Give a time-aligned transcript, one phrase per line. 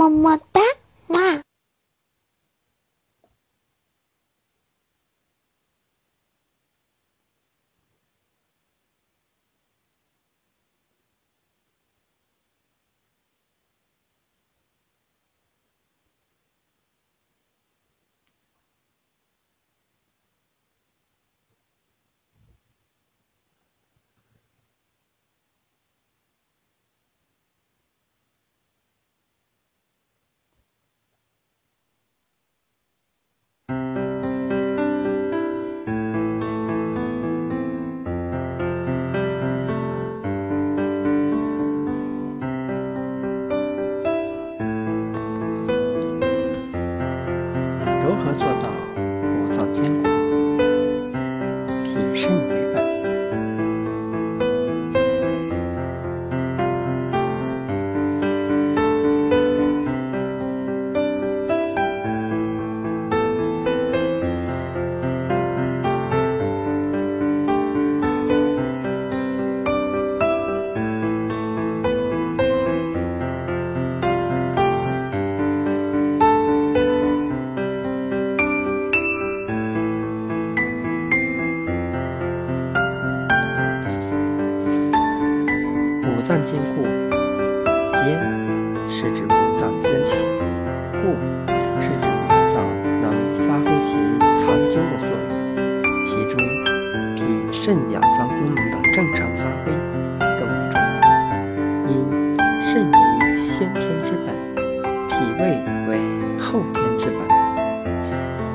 [0.00, 0.38] 么么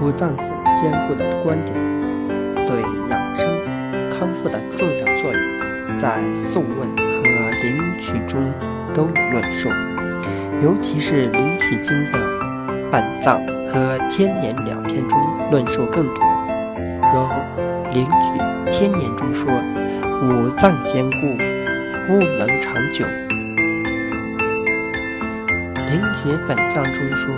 [0.05, 0.43] 五脏子
[0.79, 1.75] 兼顾的观点
[2.67, 3.43] 对养生
[4.11, 7.03] 康复的重要作用，在《素问》和
[7.63, 8.53] 《灵曲》中
[8.93, 9.67] 都有论述，
[10.61, 12.19] 尤其是《灵曲经》的
[12.91, 15.19] 本藏和千年两篇中
[15.49, 16.23] 论述更多。
[17.11, 17.19] 如
[17.91, 18.11] 《灵曲·
[18.69, 19.51] 千年》中说
[20.21, 21.15] ：“五脏兼顾，
[22.05, 23.03] 故能长久。”
[25.89, 27.33] 《灵曲·本藏》中说：“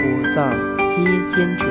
[0.00, 0.48] 五脏
[0.88, 1.66] 皆兼者，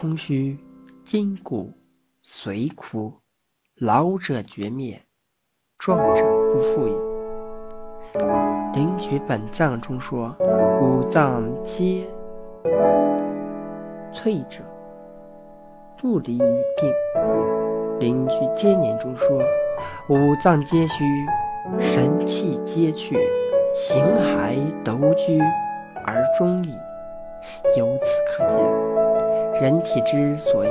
[0.00, 0.56] 空虚，
[1.04, 1.72] 筋骨
[2.24, 3.12] 髓枯，
[3.74, 5.02] 老者绝灭，
[5.76, 6.22] 壮者
[6.52, 6.92] 不复矣。”
[8.74, 10.36] 《灵曲本藏》中说
[10.80, 12.06] ：“五脏皆
[14.12, 14.60] 脆者。”
[15.98, 16.94] 不离于病。
[17.98, 19.42] 灵居接年中说
[20.08, 21.04] ：“五脏皆虚，
[21.80, 23.18] 神气皆去，
[23.74, 25.40] 形骸独居
[26.06, 26.72] 而中矣。”
[27.76, 28.58] 由此可见，
[29.60, 30.68] 人体之所以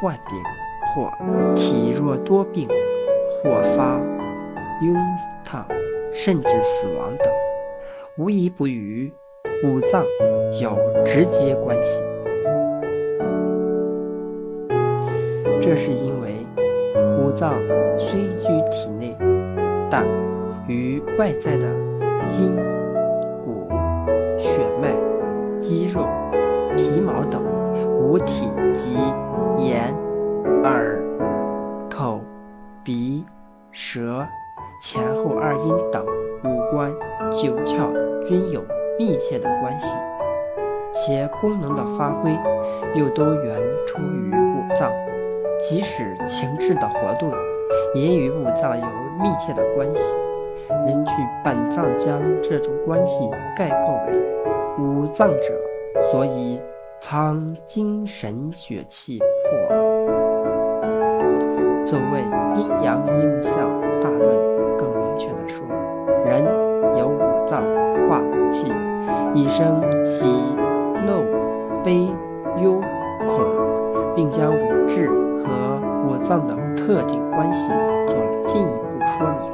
[0.00, 0.38] 患病，
[0.94, 1.10] 或
[1.54, 2.68] 体弱多病，
[3.42, 3.98] 或发
[4.82, 4.94] 痈
[5.42, 5.64] 疱，
[6.12, 7.32] 甚至死亡等，
[8.18, 9.10] 无一不与
[9.64, 10.04] 五脏
[10.60, 12.02] 有直接关系。
[15.58, 16.46] 这是因为
[17.18, 17.54] 五脏
[17.98, 19.16] 虽居体内，
[19.90, 20.04] 但
[20.68, 21.66] 与外在的
[22.28, 22.54] 筋、
[23.42, 23.66] 骨、
[24.38, 24.94] 血脉、
[25.58, 26.06] 肌肉、
[26.76, 27.42] 皮毛等
[28.00, 28.94] 五体及
[29.58, 29.94] 眼、
[30.64, 31.02] 耳、
[31.90, 32.20] 口、
[32.84, 33.24] 鼻、
[33.70, 34.24] 舌、
[34.80, 36.04] 前后二阴等
[36.44, 36.92] 五官
[37.32, 37.92] 九窍
[38.26, 38.62] 均有
[38.98, 39.88] 密切的关系，
[40.92, 42.30] 且功能的发挥
[42.94, 43.56] 又都源
[43.86, 44.90] 出于五脏。
[45.58, 47.32] 即使情志的活动，
[47.94, 48.86] 也与五脏有
[49.20, 50.16] 密切的关系。
[50.86, 51.12] 人去
[51.44, 54.12] 本脏将这种关系概括为
[54.78, 55.60] 五脏者，
[56.12, 56.60] 所以
[57.00, 59.26] 藏精神血气魄。
[61.84, 62.20] 所谓
[62.60, 63.54] 阴阳应象
[64.00, 65.64] 大论，更明确的说，
[66.26, 66.44] 人
[66.98, 67.62] 有五脏
[68.08, 68.66] 化气，
[69.34, 70.28] 以生喜、
[71.06, 71.24] 怒、
[71.84, 72.08] 悲、
[72.62, 72.80] 忧、
[73.26, 73.40] 恐，
[74.14, 75.46] 并将五志和
[76.06, 77.70] 五脏的特定关系
[78.06, 78.72] 做了进一步
[79.16, 79.48] 说明。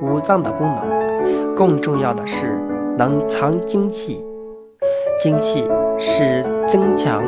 [0.00, 2.58] 五脏的功能，更重要的是
[2.96, 4.24] 能藏精气。
[5.20, 5.68] 精气
[5.98, 7.22] 是增强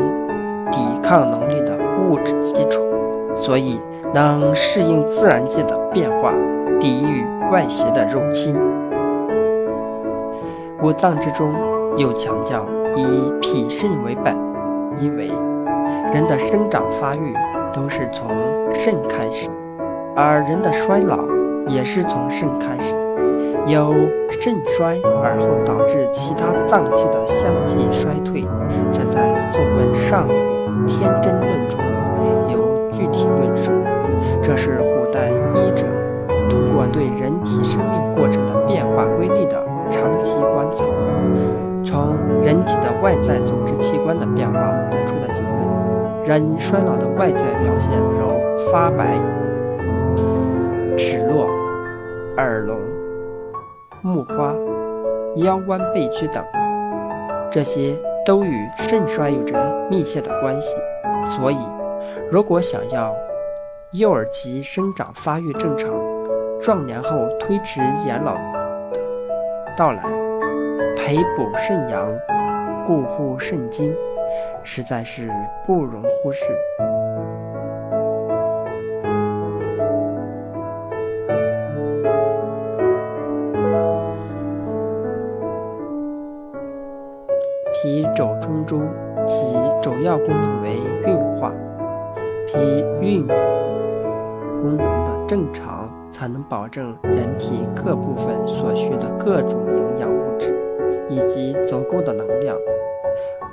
[0.70, 1.78] 抵抗能力的
[2.08, 2.80] 物质基础，
[3.36, 3.78] 所以
[4.14, 6.32] 能适应自然界的变化，
[6.80, 7.22] 抵御
[7.52, 8.56] 外邪的入侵。
[10.82, 11.52] 五脏之中
[11.98, 12.66] 又强调
[12.96, 14.34] 以脾肾为本，
[14.98, 15.30] 因为
[16.14, 17.34] 人的生长发育
[17.74, 18.26] 都是从
[18.72, 19.50] 肾开始，
[20.16, 21.18] 而人的衰老
[21.66, 23.01] 也是从肾开始。
[23.66, 23.94] 由
[24.30, 28.44] 肾衰而后导致其他脏器的相继衰退，
[28.92, 29.20] 这在
[29.52, 30.26] 《素问·上
[30.86, 31.78] 天真论》中
[32.50, 33.70] 有具体论述。
[34.42, 35.86] 这是古代医者
[36.50, 40.84] 通过对人体生命过程的变化规律的长期观察，
[41.84, 44.58] 从人体的外在组织器官的变化
[44.90, 45.52] 得出的结论。
[46.26, 49.16] 人衰老的外在表现如发白、
[50.96, 51.46] 齿落、
[52.36, 52.91] 耳聋。
[54.04, 54.52] 木花、
[55.36, 56.44] 腰弯背曲等，
[57.52, 57.96] 这些
[58.26, 59.56] 都与肾衰有着
[59.88, 60.74] 密切的关系。
[61.24, 61.58] 所以，
[62.28, 63.14] 如果想要
[63.92, 65.88] 幼儿期生长发育正常，
[66.60, 69.00] 壮年后推迟延老的
[69.76, 70.02] 到来，
[70.96, 72.12] 培补肾阳、
[72.84, 73.94] 固护肾精，
[74.64, 75.30] 实在是
[75.64, 76.42] 不容忽视。
[95.32, 100.54] 正常，才能保证人体各部分所需的各种营养物质
[101.08, 102.54] 以及足够的能量。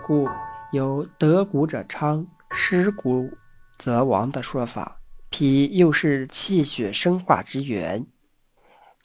[0.06, 0.28] 故
[0.74, 3.30] 有“得谷者昌，失谷
[3.78, 5.00] 则亡”的说法。
[5.30, 8.06] 脾又是气血生化之源，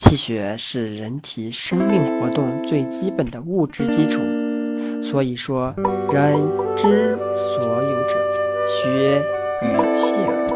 [0.01, 4.19] 气血是人体生命活动最基本的物质基础。
[5.01, 5.73] 所以说，
[6.11, 6.35] 人
[6.75, 8.17] 之所有者，
[8.67, 9.23] 血
[9.61, 10.54] 与气耳。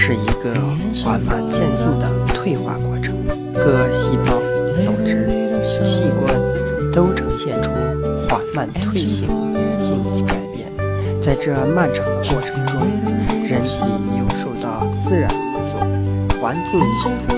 [0.00, 0.54] 是一个
[1.02, 3.16] 缓慢渐进的退化过程，
[3.52, 4.40] 各细胞、
[4.80, 5.28] 组织、
[5.84, 6.32] 器官
[6.92, 7.68] 都呈现出
[8.28, 9.26] 缓慢退行、
[9.82, 10.72] 进行改变。
[11.20, 12.80] 在这漫长的过程中，
[13.44, 13.84] 人体
[14.16, 15.38] 又受到自然因
[15.68, 17.37] 素、环境因素、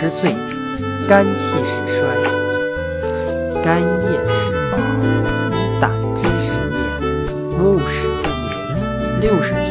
[0.00, 0.34] 十岁，
[1.08, 2.02] 肝气始衰。”
[3.62, 3.86] 肝叶
[4.26, 4.34] 始
[4.70, 4.76] 薄，
[5.80, 6.76] 胆汁始灭，
[7.56, 8.44] 目始不明。
[9.20, 9.70] 六十岁，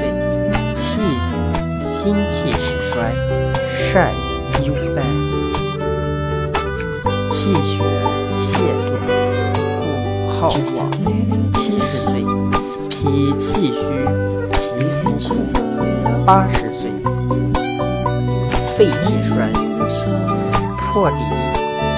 [0.73, 1.01] 气
[1.87, 3.13] 心气始衰，
[3.91, 3.91] 善
[4.63, 4.97] 忧败，
[7.29, 7.83] 气血
[8.39, 8.89] 泄多，
[10.31, 10.89] 耗旺；
[11.53, 12.25] 七十岁，
[12.89, 13.77] 脾气虚，
[14.49, 14.57] 皮
[15.03, 15.35] 肤枯；
[16.25, 16.89] 八十岁，
[18.75, 19.51] 肺气衰，
[20.77, 21.15] 魄里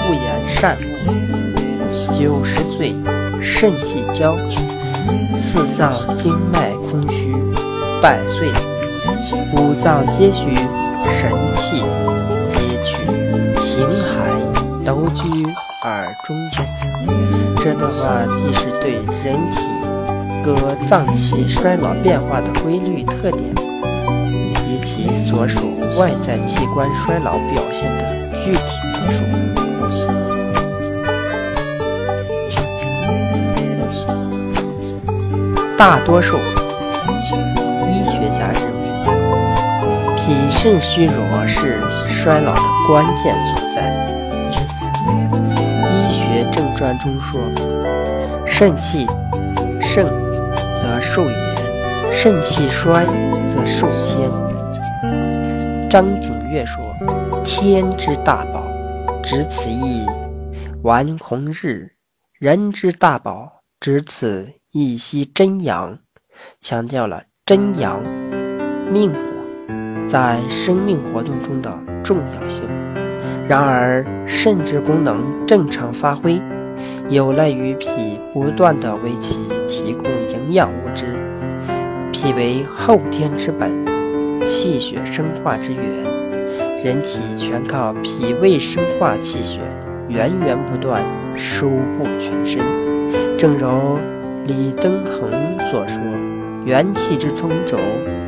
[0.07, 0.75] 不言善；
[2.11, 2.93] 九十岁，
[3.41, 4.35] 肾气交，
[5.41, 7.33] 四脏经脉空虚；
[8.01, 8.49] 百岁，
[9.53, 11.83] 五脏皆虚，神气
[12.49, 13.05] 皆去，
[13.61, 15.45] 形骸都居
[15.83, 16.61] 而终止。
[17.63, 18.93] 这段话既是对
[19.23, 19.59] 人体
[20.45, 23.65] 各脏器衰老变化的规律特点及。
[24.85, 28.03] 其所属外在器官衰老表现的
[28.43, 28.59] 具体
[28.93, 29.23] 描述。
[35.77, 36.37] 大多数
[37.87, 38.83] 医学家认为，
[40.15, 41.13] 脾肾虚弱
[41.47, 43.77] 是衰老的关键所在。
[45.91, 47.39] 医学正传中说
[48.45, 49.05] ：“肾气
[49.81, 50.07] 盛
[50.81, 51.33] 则寿延，
[52.11, 53.87] 肾气衰则寿。”
[55.95, 56.83] 张景岳说
[57.45, 58.67] ：“天之大宝，
[59.23, 60.05] 只此一
[60.83, 61.87] 顽红日；
[62.37, 65.97] 人之大宝，只此一息真阳。”
[66.59, 68.03] 强调了真阳、
[68.91, 69.19] 命火
[70.05, 71.73] 在生命活动中的
[72.03, 72.65] 重要性。
[73.47, 76.41] 然而，肾之功能正常发挥，
[77.07, 81.17] 有赖于脾不断的为其提供营养物质。
[82.11, 83.84] 脾为后天之本。
[84.45, 85.83] 气血生化之源，
[86.83, 89.59] 人体全靠脾胃生化气血，
[90.07, 91.03] 源源不断，
[91.35, 92.61] 输布全身。
[93.37, 93.97] 正如
[94.45, 95.29] 李登恒
[95.71, 95.99] 所说
[96.63, 97.77] ：“元气之充轴，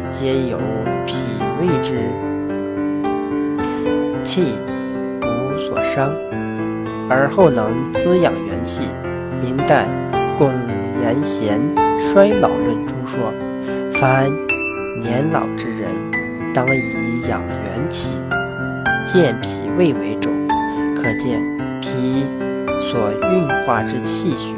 [0.09, 0.57] 皆由
[1.05, 1.13] 脾
[1.61, 1.93] 胃之
[4.23, 4.55] 气
[5.21, 6.11] 无所伤，
[7.09, 8.81] 而后能滋养元气。”
[9.39, 9.85] 明代
[10.37, 10.51] 龚
[11.03, 11.59] 延贤
[12.11, 13.31] 《衰老论》中说
[14.01, 14.31] ：“凡
[14.99, 15.89] 年老之人。”
[16.53, 18.17] 当以养元气、
[19.05, 20.31] 健脾胃为主，
[20.95, 21.39] 可见
[21.79, 22.25] 脾
[22.81, 24.55] 所运化之气血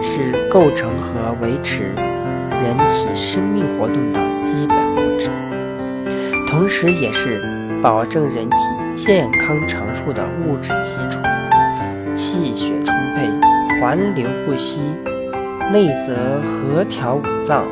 [0.00, 5.28] 是构成和维持人体生命活动的基本物质，
[6.46, 7.42] 同时也是
[7.82, 8.56] 保证人体
[8.94, 11.18] 健康长寿的物质基础。
[12.14, 13.28] 气血充沛，
[13.80, 14.82] 环流不息，
[15.72, 17.64] 内则和调五脏，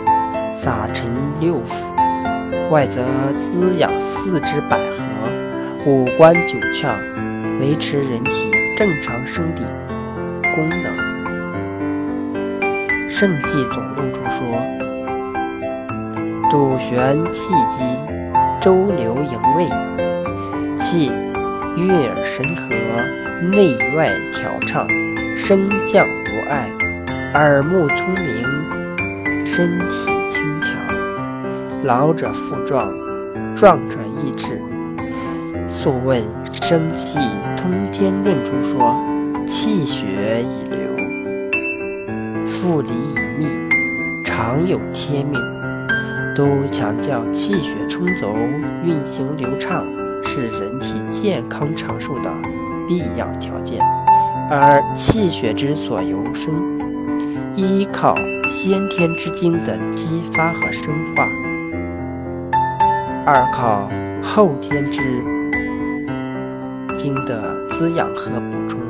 [0.53, 1.07] 洒陈
[1.41, 1.98] 六腑。
[2.71, 3.03] 外则
[3.39, 4.97] 滋养四肢百合、
[5.87, 6.95] 五官九窍，
[7.59, 9.63] 维持人体正常生理
[10.55, 10.99] 功能。
[13.11, 14.39] 《圣济总论》中说
[16.53, 17.83] ：“笃玄气机，
[18.61, 19.65] 周流营卫，
[20.79, 21.11] 气
[21.77, 22.69] 悦而神和，
[23.49, 24.87] 内外调畅，
[25.35, 26.71] 升降无碍，
[27.33, 30.69] 耳目聪明，身体轻巧。”
[31.85, 32.93] 老者复壮，
[33.55, 34.61] 壮者益智。
[35.69, 36.21] 《素问·
[36.67, 37.19] 生气
[37.57, 38.97] 通天论》中说
[39.47, 40.79] ：“气血已流，
[42.45, 43.47] 复理已密，
[44.25, 45.41] 常有天命。”
[46.35, 48.27] 都强调气血充足、
[48.85, 49.85] 运行流畅
[50.25, 52.31] 是人体健康长寿的
[52.89, 53.81] 必要条件。
[54.51, 56.55] 而气血之所由生，
[57.55, 58.17] 依靠
[58.49, 61.29] 先天之精的激发和生化。
[63.31, 63.91] 二靠
[64.23, 65.03] 后天之
[66.97, 68.81] 精的滋养和补充，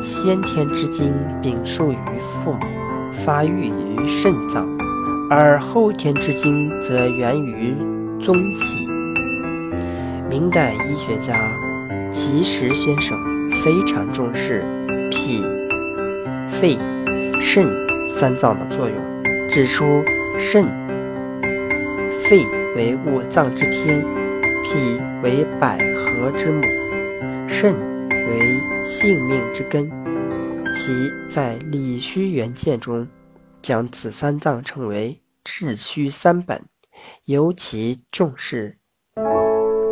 [0.00, 1.12] 先天之精
[1.42, 2.60] 禀受于父母，
[3.10, 4.68] 发育于肾脏，
[5.28, 7.74] 而后天之精则源于
[8.22, 8.86] 宗气。
[10.30, 11.34] 明代医学家
[12.12, 13.18] 齐实先生
[13.50, 14.62] 非常重视
[15.10, 15.44] 脾、
[16.48, 16.78] 肺、
[17.40, 17.66] 肾
[18.08, 18.96] 三脏的作用，
[19.50, 20.04] 指出
[20.38, 20.62] 肾、
[22.12, 22.46] 肺。
[22.74, 24.02] 为五脏之天，
[24.64, 26.62] 脾为百合之母，
[27.46, 27.74] 肾
[28.08, 29.90] 为性命之根。
[30.72, 30.90] 其
[31.28, 33.06] 在《理虚元鉴》中，
[33.60, 36.62] 将此三脏称为治虚三本，
[37.26, 38.78] 尤其重视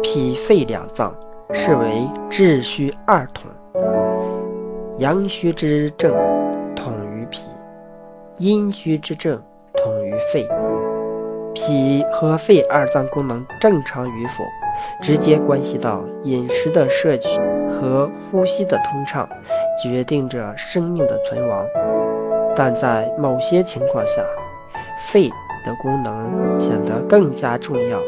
[0.02, 1.14] 脾肺两脏，
[1.52, 3.50] 视为治虚二统。
[4.99, 6.14] 阳虚之症
[6.75, 7.42] 统于脾，
[8.38, 9.38] 阴虚之症。
[11.54, 14.45] 脾和肺二脏功能正常与否，
[15.02, 17.38] 直接关系到饮食的摄取
[17.69, 19.28] 和呼吸的通畅，
[19.83, 21.66] 决定着生命的存亡。
[22.54, 24.23] 但在某些情况下，
[24.99, 28.00] 肺的功能显得更加重要。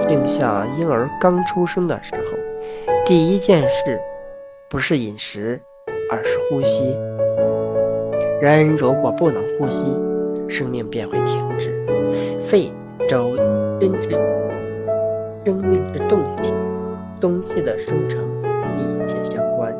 [0.00, 2.38] 就像婴儿刚出生的时候，
[3.04, 4.00] 第一件事
[4.68, 5.60] 不是饮食，
[6.10, 6.96] 而是呼吸。
[8.40, 9.82] 人如果不能呼吸，
[10.48, 11.77] 生命便会停止。
[12.48, 12.72] 肺
[13.06, 13.32] 轴
[13.78, 14.10] 根之
[15.44, 16.54] 生命之动气，
[17.20, 18.26] 中气的生成
[18.74, 19.70] 密切相关。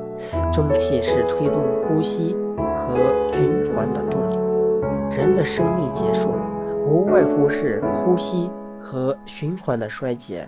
[0.53, 2.37] 中气是推动呼吸
[2.77, 2.99] 和
[3.33, 5.17] 循环的动力。
[5.17, 6.29] 人的生命结束，
[6.87, 8.51] 无外乎是呼吸
[8.83, 10.47] 和循环的衰竭，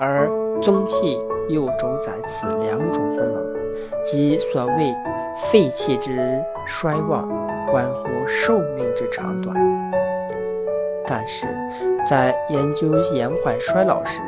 [0.00, 0.30] 而
[0.62, 1.18] 中气
[1.50, 3.54] 又主宰此两种功能，
[4.02, 4.94] 即所谓
[5.36, 7.28] 肺气之衰旺，
[7.70, 9.54] 关乎寿命之长短。
[11.10, 11.46] 但是，
[12.06, 14.20] 在研究延缓衰老时，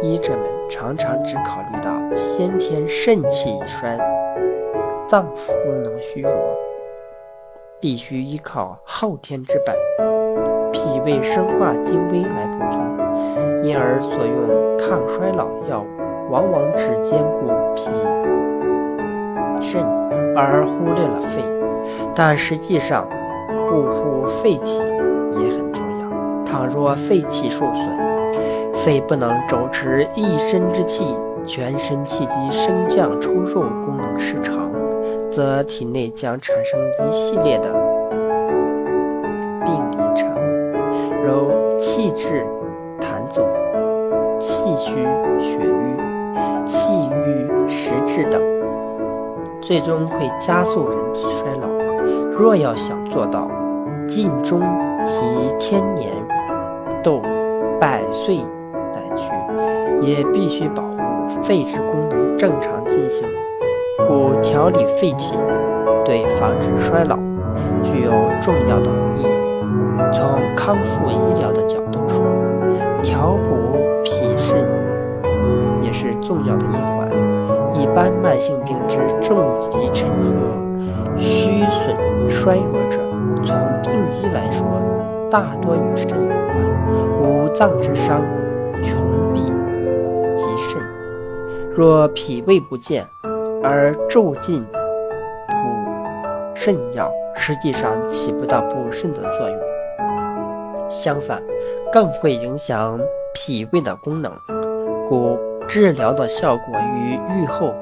[0.00, 3.98] 医者们常常只考虑到先天肾气衰、
[5.08, 6.30] 脏腑功能虚弱。
[7.80, 9.76] 必须依靠后天之本，
[10.72, 17.90] 脾胃生化精微来补充，因而所用抗衰老药物往往只兼顾脾、
[19.60, 19.82] 肾，
[20.36, 21.42] 而忽略了肺。
[22.14, 23.06] 但实际上，
[23.68, 24.80] 固护肺气。
[26.64, 27.90] 倘若肺气受损，
[28.72, 31.04] 肺不能主持一身之气，
[31.44, 34.72] 全身气机升降出入功能失常。
[35.30, 37.68] 则体内将产生一系列的
[39.62, 40.40] 病理产物，
[41.22, 42.46] 如气滞、
[42.98, 43.42] 痰阻、
[44.38, 44.94] 气虚、
[45.42, 48.40] 血瘀、气郁实滞等，
[49.60, 51.68] 最终会加速人体衰老。
[52.32, 53.50] 若要想做到
[54.08, 54.62] 尽终
[55.04, 55.14] 其
[55.58, 56.10] 天年，
[57.04, 57.20] 度
[57.78, 58.38] 百岁
[58.72, 59.30] 乃去，
[60.00, 63.28] 也必须保护肺之功能正常进行。
[64.08, 65.36] 故调理肺气，
[66.04, 67.16] 对防止衰老
[67.82, 69.26] 具有重要的意义。
[70.12, 72.24] 从康复医疗的角度说，
[73.02, 74.58] 调补脾肾
[75.82, 77.04] 也是重要的一环。
[77.74, 81.94] 一般慢性病之重疾沉和虚损
[82.30, 82.98] 衰弱者，
[83.44, 84.64] 从病机来说，
[85.34, 86.54] 大多与肾有关。
[87.20, 88.22] 五脏之伤，
[88.80, 88.94] 穷
[89.32, 89.52] 痹
[90.36, 90.80] 及肾。
[91.74, 93.04] 若脾胃不健，
[93.60, 95.56] 而骤进补
[96.54, 99.58] 肾药，实际上起不到补肾的作用，
[100.88, 101.42] 相反，
[101.92, 102.96] 更会影响
[103.34, 104.32] 脾胃的功能。
[105.08, 107.74] 故治疗的效果与愈后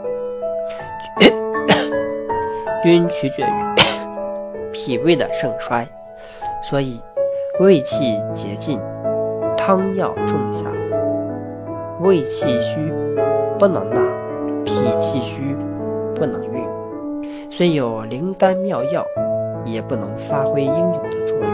[2.82, 3.74] 均取决于
[4.72, 5.86] 脾胃的盛衰。
[6.62, 6.98] 所以，
[7.60, 8.80] 胃气竭尽，
[9.56, 10.66] 汤药重下；
[12.00, 12.92] 胃气虚，
[13.58, 14.00] 不能纳；
[14.64, 15.56] 脾气虚。
[16.14, 19.04] 不能运，虽有灵丹妙药，
[19.64, 21.51] 也不能发挥应有的作用。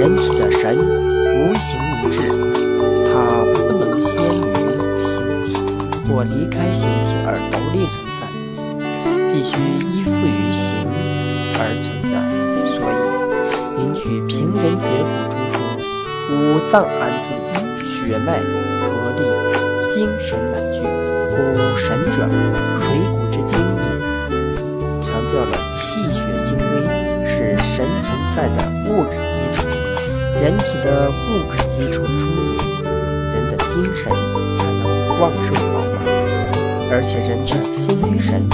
[0.00, 2.32] 人体的神无形无质，
[3.12, 4.48] 它不能先于
[5.04, 5.12] 形
[5.44, 5.60] 体
[6.08, 8.20] 或离开形体而独立存在，
[9.30, 10.88] 必须依附于形
[11.60, 12.16] 而存在。
[12.64, 15.60] 所以，允许平人别骨中说
[16.32, 16.32] 五
[16.72, 17.28] 脏安定，
[17.84, 18.40] 血脉
[18.80, 19.20] 合力，
[19.92, 20.80] 精神满聚。
[21.28, 21.36] 故
[21.76, 22.24] 神者，
[22.80, 23.84] 水谷之精也。
[25.02, 26.88] 强调了气血精微
[27.28, 28.56] 是神存在的
[28.88, 29.29] 物质。
[30.40, 31.12] 人体的物
[31.52, 36.00] 质基础充盈，人的精神才能旺盛饱满。
[36.90, 38.48] 而且人的精神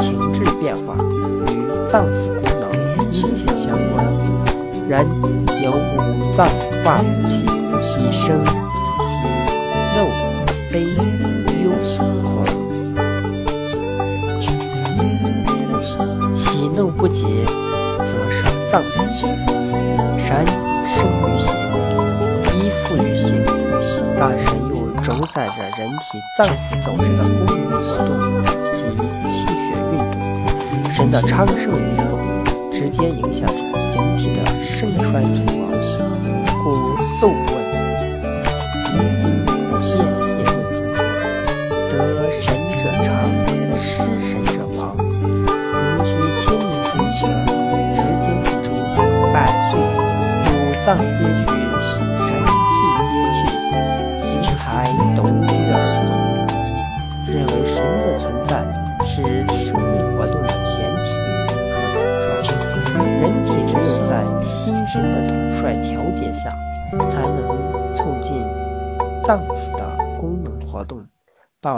[0.00, 0.96] 情志变化
[1.52, 1.54] 与
[1.92, 2.64] 脏腑功能
[3.10, 3.94] 密切相关。
[4.88, 5.06] 人
[5.62, 6.48] 有五脏
[6.82, 7.44] 化五气，
[7.98, 8.42] 以生
[9.04, 9.28] 喜
[9.94, 9.96] 怒
[10.72, 10.74] 悲
[11.62, 11.68] 忧
[12.22, 12.24] 恐。
[16.34, 17.26] 喜怒不节，
[17.98, 18.82] 则伤脏
[19.20, 19.55] 腑。
[25.86, 28.10] 人体脏器组织的功能活动
[28.72, 28.82] 及
[29.30, 30.92] 气血运动。
[30.92, 32.18] 神的昌盛与否，
[32.72, 33.54] 直接影响着
[33.94, 35.70] 人体的盛衰存亡。
[36.64, 36.72] 故
[37.20, 37.30] 《素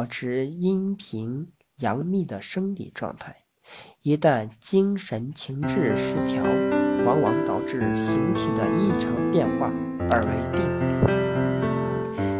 [0.08, 1.46] 持阴平
[1.80, 3.36] 阳秘的生理状态。
[4.02, 6.42] 一旦精神情志失调，
[7.04, 9.70] 往往导致形体的异常变化
[10.10, 10.60] 而为病。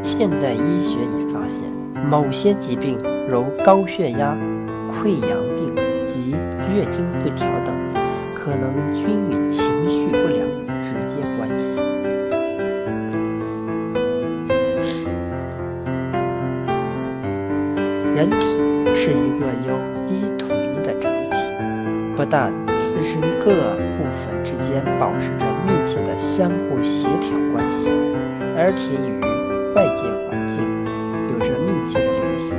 [0.02, 1.62] 现代医学已发现，
[2.08, 4.34] 某些疾病如高血压、
[4.90, 5.76] 溃疡病
[6.06, 6.30] 及
[6.74, 7.74] 月经不调等，
[8.34, 11.87] 可能均与情绪不良有直接关系。
[18.18, 18.46] 人体
[18.96, 21.36] 是一个有机统一的整体，
[22.16, 27.92] 不但自身各部分之间保持着密切的相互协调关系，
[28.56, 29.22] 而且与
[29.72, 30.58] 外界环境
[31.30, 32.56] 有着密切的联系，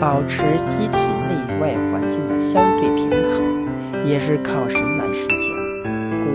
[0.00, 3.68] 保持机体内外环境的相对平衡，
[4.04, 5.92] 也是靠神来实现。
[6.24, 6.26] 故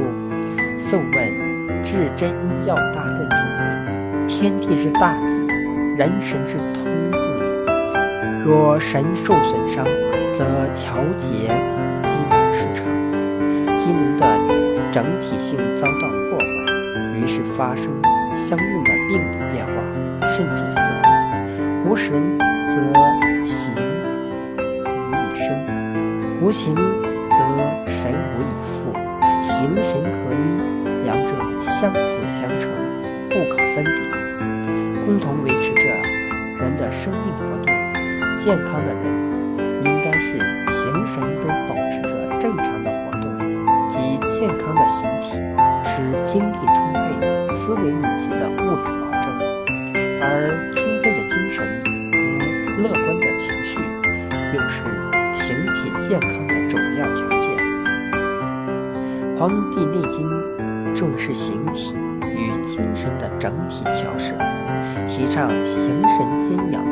[0.80, 2.32] 《素问·至真
[2.66, 5.46] 要大论》中云：“天地之大纪，
[5.98, 6.82] 人神之通。
[8.46, 9.86] 若神受损伤，
[10.34, 11.50] 则调节。”
[12.04, 12.86] 机能失常，
[13.78, 14.24] 机能的
[14.92, 16.44] 整体性遭到破坏，
[17.18, 17.86] 于是发生
[18.36, 19.72] 相应的病理变化，
[20.36, 20.84] 甚至死亡。
[21.86, 22.76] 无神则
[23.46, 23.74] 形
[25.10, 25.46] 无一生，
[26.42, 26.76] 无形
[38.44, 39.06] 健康的人
[39.86, 40.38] 应该是
[40.74, 42.10] 形神都保持着
[42.42, 43.24] 正常的活动，
[43.90, 43.98] 及。
[44.28, 45.40] 健康的形体
[45.86, 45.94] 是
[46.26, 47.00] 精力充沛、
[47.54, 49.26] 思维敏捷的物理保证，
[50.20, 50.28] 而
[50.76, 52.18] 充沛的精神和
[52.82, 53.80] 乐观的情绪
[54.54, 54.84] 又是
[55.34, 57.56] 形体健康的重要条件。
[59.38, 60.28] 《黄帝内经》
[60.94, 64.36] 重视形体与精神的整体调摄，
[65.08, 66.84] 提倡形神兼养、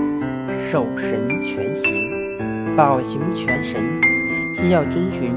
[0.71, 1.83] 守神全形、
[2.77, 3.83] 保形全神，
[4.53, 5.35] 既要遵循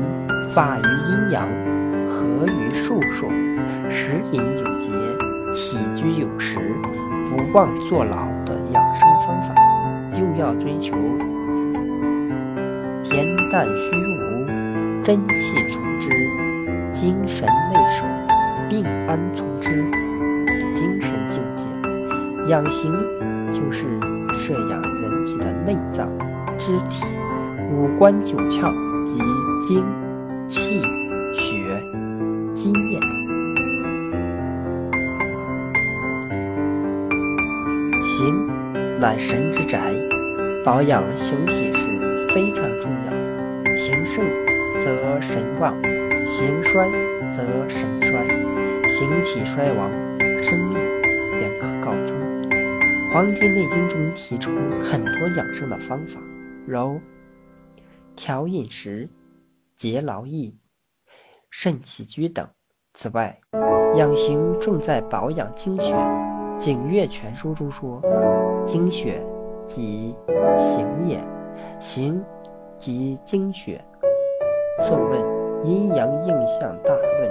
[0.48, 1.44] 法于阴阳。
[2.06, 3.28] 合于术数，
[3.90, 4.92] 食饮有节，
[5.52, 6.60] 起居有时，
[7.28, 9.52] 不忘坐牢的养生方法，
[10.12, 10.94] 又要追求
[13.02, 16.10] 恬淡虚无、真气从之、
[16.92, 18.04] 精神内守、
[18.68, 19.82] 病安从之
[20.46, 21.66] 的精神境界。
[22.46, 22.92] 养形
[23.50, 23.84] 就是
[24.46, 26.06] 摄养人体的内脏、
[26.58, 27.06] 肢体、
[27.72, 28.70] 五官九窍
[29.06, 29.18] 及
[29.66, 29.82] 精、
[30.50, 30.82] 气、
[31.32, 31.82] 血。
[32.54, 33.00] 经验，
[38.02, 38.46] 形
[39.00, 39.80] 乃神之宅，
[40.62, 43.76] 保养形体是非常重要。
[43.78, 44.24] 形盛
[44.78, 45.74] 则神旺，
[46.26, 46.86] 形衰
[47.32, 48.12] 则神衰，
[48.86, 49.90] 形体衰亡，
[50.42, 50.78] 生命。
[53.14, 54.50] 《黄帝内经》中提出
[54.82, 56.20] 很多养生的方法，
[56.66, 57.00] 如
[58.16, 59.08] 调饮食、
[59.76, 60.58] 节劳逸、
[61.48, 62.44] 慎起居等。
[62.94, 63.38] 此外，
[63.94, 65.94] 养形重在保养精血，
[66.58, 68.02] 《景岳全书》中说
[68.66, 69.24] ：“精血
[69.64, 70.12] 即
[70.56, 71.22] 形也，
[71.78, 72.20] 形
[72.76, 73.80] 即精血。”
[74.88, 75.22] 《宋问·
[75.62, 77.30] 阴阳应象大论》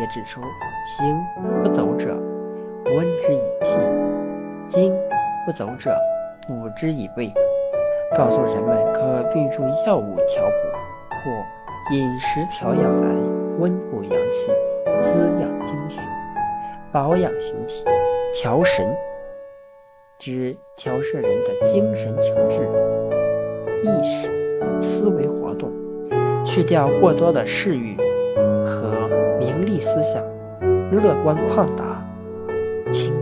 [0.00, 0.40] 也指出
[0.84, 1.16] ：“形
[1.62, 2.12] 不走者，
[2.86, 3.78] 温之以气；
[4.68, 4.92] 精
[5.46, 5.96] 不走者，
[6.46, 7.32] 补之以味。”
[8.16, 9.00] 告诉人们可
[9.34, 10.52] 运用药物调补
[11.24, 13.08] 或饮食调养来
[13.58, 14.50] 温补阳气。
[15.00, 15.08] 滋
[15.40, 15.98] 养精血，
[16.92, 17.84] 保养形体，
[18.32, 18.86] 调神，
[20.18, 22.68] 指调摄人的精神情志、
[23.82, 24.30] 意识、
[24.82, 25.72] 思维活动，
[26.44, 27.96] 去掉过多的嗜欲
[28.64, 29.08] 和
[29.40, 30.22] 名利思想，
[30.92, 32.04] 乐观旷达，
[32.92, 33.12] 清，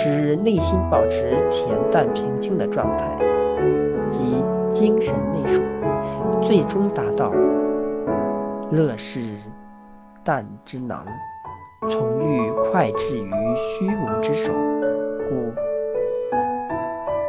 [0.00, 3.04] 使内心保持恬淡平静的状态，
[4.08, 5.60] 即精神内守，
[6.40, 7.32] 最终达到
[8.70, 9.20] 乐事。
[10.24, 10.98] 淡之能，
[11.88, 14.52] 从欲快至于虚无之手，
[15.26, 15.52] 故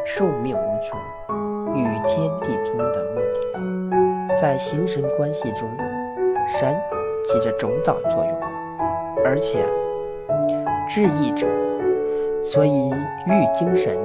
[0.04, 0.98] 寿命无穷，
[1.74, 5.66] 与天地尊的目的，在形神关系中，
[6.46, 6.78] 神
[7.24, 8.38] 起着主导作用，
[9.24, 9.64] 而且
[10.86, 11.46] 治意者，
[12.42, 12.90] 所以
[13.26, 13.96] 欲精神，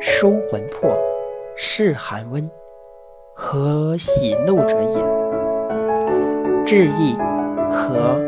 [0.00, 0.90] 收魂魄，
[1.56, 2.50] 释寒温，
[3.34, 6.64] 和喜怒者也。
[6.64, 7.16] 治意。
[7.70, 8.18] 和，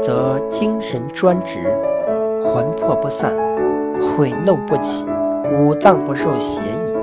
[0.00, 1.58] 则精神专直，
[2.40, 3.34] 魂魄不散，
[4.00, 5.04] 悔怒不起，
[5.58, 6.94] 五脏不受邪意。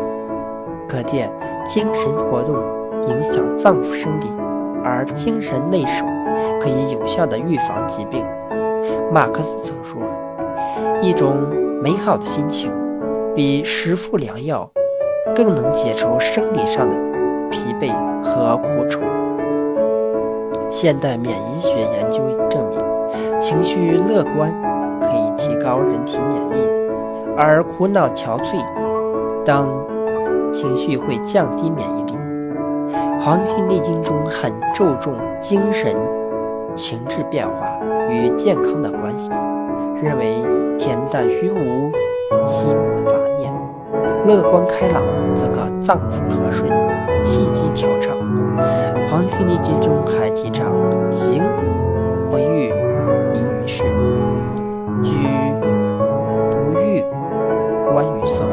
[0.88, 1.30] 可见
[1.68, 2.56] 精神活动
[3.10, 4.32] 影响脏腑生理，
[4.82, 6.06] 而精神内守
[6.62, 8.26] 可以有效的预防疾病。
[9.12, 10.02] 马克思曾说
[11.02, 11.36] ：“一种
[11.82, 12.72] 美好的心情，
[13.36, 14.70] 比十副良药
[15.36, 16.96] 更能解除生理上的
[17.50, 19.02] 疲惫和苦楚。”
[20.72, 22.80] 现代免疫学研究证明，
[23.40, 24.52] 情绪乐观
[25.00, 26.70] 可以提高人体免疫，
[27.38, 28.58] 而苦恼、憔悴
[29.46, 29.68] 等
[30.52, 32.14] 情绪会降低免疫力。
[33.20, 35.96] 《黄帝内经》中很注重精神
[36.76, 39.30] 情志变化与健康的关系，
[40.04, 40.44] 认为
[40.78, 41.92] 恬淡虚无，
[42.46, 43.52] 心无杂念；
[44.26, 45.04] 乐观开朗，
[45.36, 46.70] 则可脏腑和顺，
[47.24, 48.16] 气机调畅。
[49.10, 50.72] 《黄帝内经》中还提倡
[51.12, 51.44] “行
[52.30, 52.72] 不欲
[53.34, 53.84] 离于世，
[55.04, 55.18] 居
[56.74, 57.04] 不欲
[57.92, 58.46] 观于色”，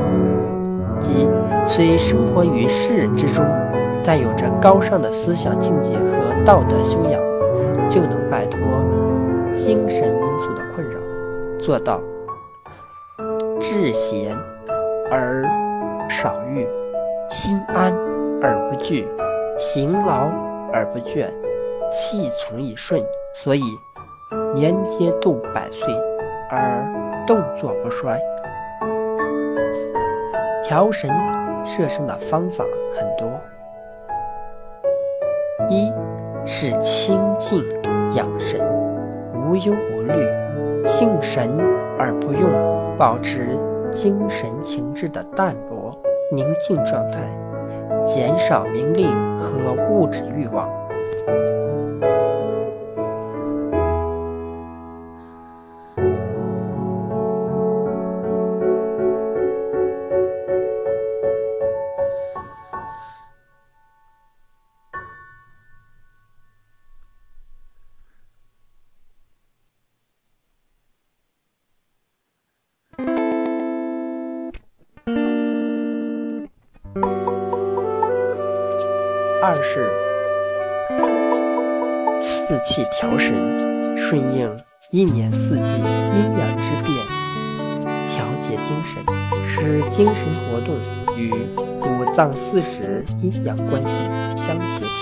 [1.01, 1.29] 即
[1.65, 3.45] 虽生活于世人之中，
[4.05, 7.21] 但有着高尚的思想境界和道德修养，
[7.89, 8.61] 就能摆脱
[9.55, 10.99] 精神因素的困扰，
[11.59, 12.01] 做到
[13.83, 14.33] 志闲
[15.11, 15.43] 而
[16.09, 16.69] 少欲，
[17.29, 17.93] 心安
[18.41, 19.09] 而不惧。
[19.59, 20.31] 行劳
[20.73, 21.29] 而不倦，
[21.91, 23.03] 气从以顺，
[23.35, 23.63] 所以
[24.55, 25.93] 年皆度百岁
[26.49, 28.21] 而动作不衰。
[30.63, 31.11] 调神
[31.65, 32.65] 摄身的方法
[32.95, 33.29] 很多，
[35.69, 35.93] 一
[36.47, 37.69] 是清静
[38.15, 38.61] 养神，
[39.35, 40.25] 无忧无虑，
[40.85, 41.51] 静神
[41.99, 42.49] 而不用，
[42.97, 43.59] 保持
[43.93, 45.93] 精神情志的淡泊
[46.33, 47.43] 宁静状态。
[48.05, 49.07] 减少名利
[49.39, 50.69] 和物质欲望。
[92.23, 93.89] 五脏四时阴阳关系
[94.37, 95.02] 相协调。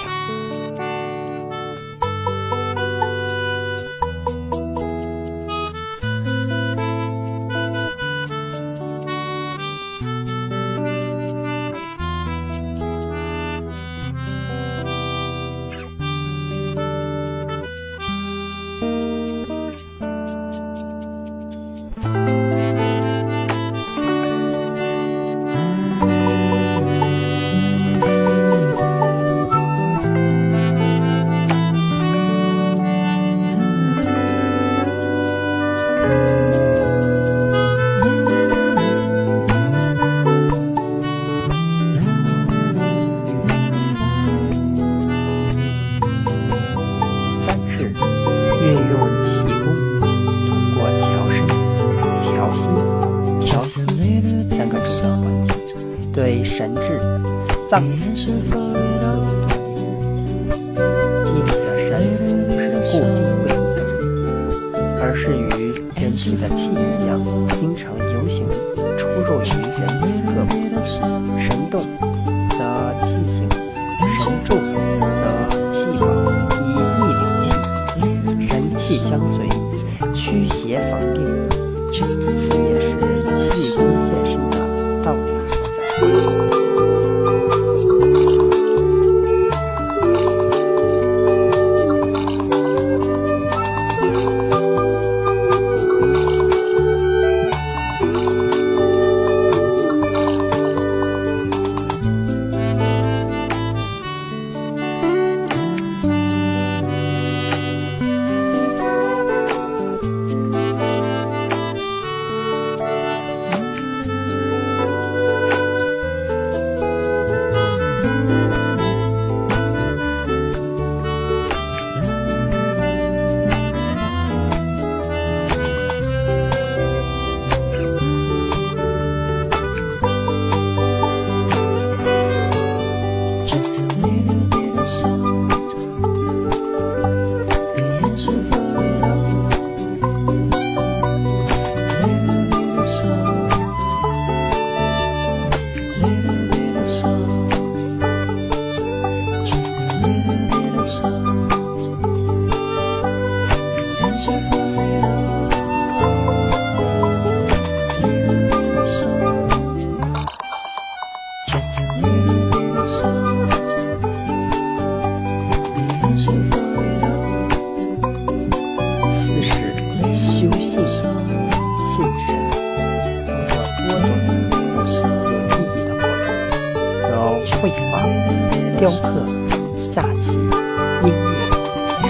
[66.41, 67.21] 的气一样，
[67.61, 68.49] 经常游行
[68.97, 70.59] 出入于人间各部。
[71.39, 71.83] 神动
[72.51, 72.59] 则
[73.03, 73.47] 气行，
[74.19, 76.09] 神助则气往，
[76.51, 76.65] 以
[76.97, 79.47] 意领气，神气相随，
[80.15, 81.50] 驱邪防病。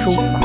[0.00, 0.39] 舒服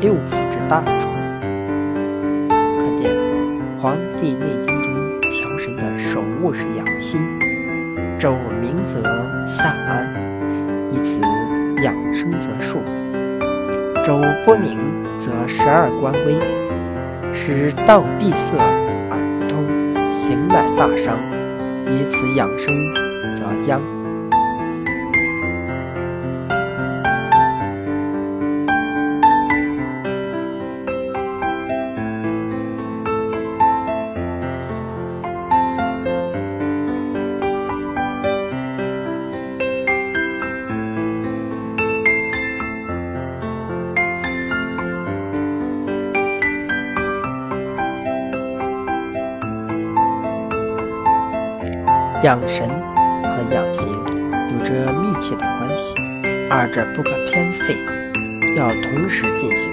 [0.00, 1.08] 六腑之大处。
[2.78, 3.10] 可见，
[3.80, 7.20] 《黄帝内经》中调神的首务是养心。
[8.18, 9.02] 肘明则
[9.46, 10.12] 下安，
[10.90, 11.20] 以此
[11.82, 12.78] 养生则数。
[14.04, 14.78] 肘不明，
[15.18, 16.36] 则十二官微，
[17.32, 18.58] 使道闭塞
[19.10, 19.64] 而不通，
[20.10, 21.18] 行乃大伤。
[21.86, 22.74] 以此养生，
[23.34, 23.80] 则殃。
[52.22, 52.68] 养神
[53.22, 53.88] 和养形
[54.50, 55.94] 有着密切的关系，
[56.50, 57.74] 二者不可偏废，
[58.58, 59.72] 要同时进行。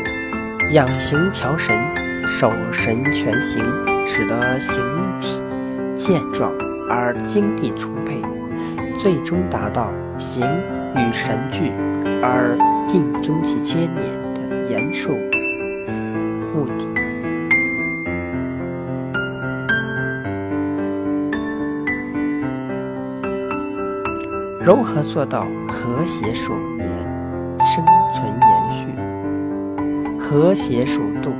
[0.72, 1.78] 养形调神，
[2.26, 3.62] 守神全形，
[4.06, 4.82] 使得形
[5.20, 5.44] 体
[5.94, 6.54] 健壮
[6.90, 8.22] 而精力充沛，
[8.98, 10.42] 最终达到形
[10.96, 11.74] 与神俱
[12.24, 15.10] 而尽终其千年的延寿
[24.68, 26.90] 如何做到和谐守年、
[27.58, 30.20] 生存延续？
[30.20, 31.32] 和谐守度，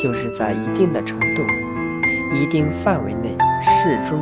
[0.00, 1.42] 就是在一定的程度、
[2.32, 4.20] 一定范围内适中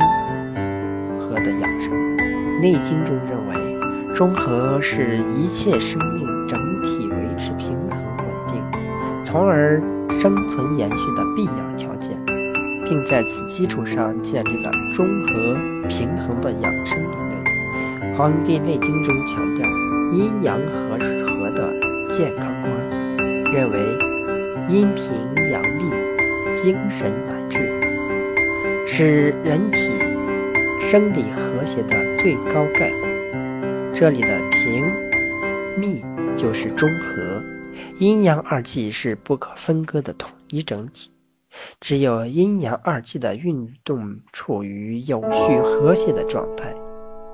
[1.19, 1.91] 和的养生。
[2.59, 8.63] 《内经》中认为，中和是一切生命整体维持平衡稳定
[9.23, 9.79] 从而
[10.09, 12.19] 生存延续的必要条件，
[12.83, 15.53] 并在此基础上建立了中和
[15.87, 16.97] 平衡的养生。
[18.15, 19.67] 《黄帝内经》中强调
[20.11, 21.73] 阴阳和合的
[22.09, 22.71] 健康观，
[23.51, 23.79] 认为
[24.69, 25.11] 阴平
[25.51, 25.83] 阳利，
[26.53, 27.57] 精神乃至，
[28.85, 29.89] 是人体
[30.79, 33.09] 生理和谐的最高概括。
[33.91, 34.85] 这里的平、
[35.75, 36.05] 密
[36.35, 37.41] 就是中和，
[37.97, 41.09] 阴阳二气是不可分割的统一整体。
[41.79, 46.73] 只有阴阳二气的运动处于有序和谐的状态，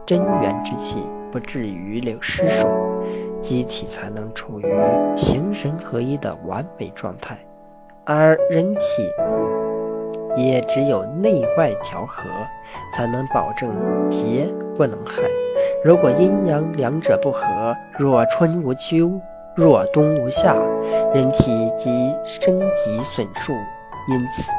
[0.10, 2.68] 真元之气不至于流失数，
[3.40, 4.66] 机体才能处于
[5.16, 7.38] 形神合一的完美状态。
[8.06, 9.08] 而人体
[10.36, 12.24] 也只有内外调和，
[12.92, 13.70] 才能保证
[14.10, 15.22] 邪不能害。
[15.86, 17.46] 如果阴阳两者不和，
[17.96, 19.12] 若春无秋，
[19.56, 20.56] 若冬无夏，
[21.14, 23.54] 人体即生疾损数。
[24.08, 24.52] 因此，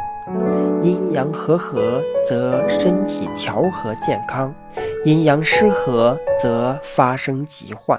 [0.89, 4.55] 阴阳和合则身体调和健康，
[5.03, 7.99] 阴阳失和则发生疾患。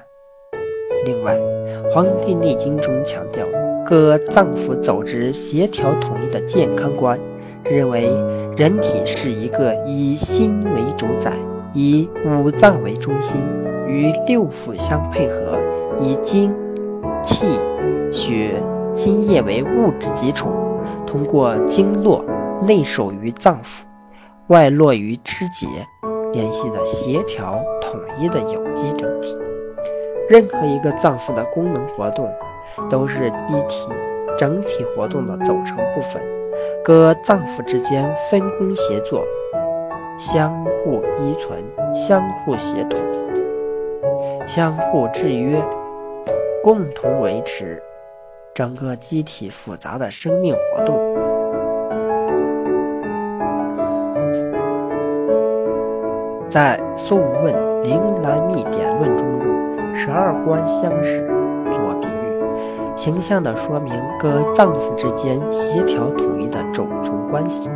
[1.03, 1.35] 另外，
[1.91, 3.43] 《黄帝内经》中强调
[3.83, 7.19] 各脏腑走之协调统一的健康观，
[7.63, 8.03] 认为
[8.55, 11.33] 人体是一个以心为主宰。
[11.73, 13.37] 以五脏为中心，
[13.87, 15.57] 与六腑相配合，
[15.97, 16.53] 以精、
[17.23, 17.45] 气、
[18.11, 18.61] 血、
[18.93, 20.49] 津液为物质基础，
[21.07, 22.25] 通过经络
[22.67, 23.83] 内守于脏腑，
[24.47, 25.65] 外络于肢节，
[26.31, 29.37] 联系的协调统一的有机整体。
[30.29, 32.29] 任何一个脏腑的功能活动，
[32.89, 33.89] 都是机体
[34.37, 36.21] 整体活动的组成部分，
[36.83, 39.25] 各脏腑之间分工协作。
[40.17, 41.59] 相互依存，
[41.95, 42.99] 相互协同，
[44.47, 45.59] 相互制约，
[46.63, 47.81] 共同维持
[48.53, 51.10] 整个机体复杂的生命活动。
[56.51, 61.25] 在《素问·灵兰秘典论》中用十二关相使
[61.71, 62.43] 做比喻，
[62.93, 67.71] 形象地说明各脏腑之间协调统一的种种关系。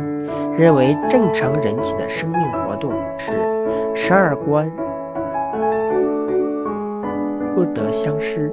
[0.58, 3.32] 认为正常人体的生命活动是
[3.94, 4.70] 十二关
[7.54, 8.52] 不得相失，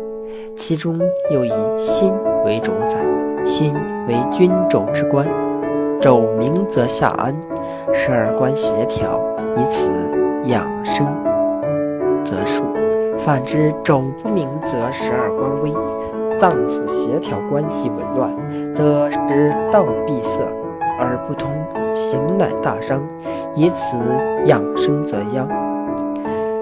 [0.56, 0.98] 其中
[1.32, 2.14] 又以心
[2.46, 2.96] 为主宰，
[3.44, 3.74] 心
[4.08, 5.28] 为君主之官，
[6.00, 7.36] 肘明则下安，
[7.94, 9.20] 十二关协调，
[9.56, 9.90] 以此
[10.46, 11.06] 养生
[12.24, 12.64] 则数；
[13.18, 15.72] 反之，肘不明则十二关危，
[16.40, 18.32] 脏腑协调关系紊乱，
[18.74, 19.20] 则食
[19.72, 20.40] 道闭塞。
[21.00, 21.50] 而不通，
[21.96, 23.02] 行乃大伤，
[23.56, 23.98] 以此
[24.46, 25.48] 养生则殃。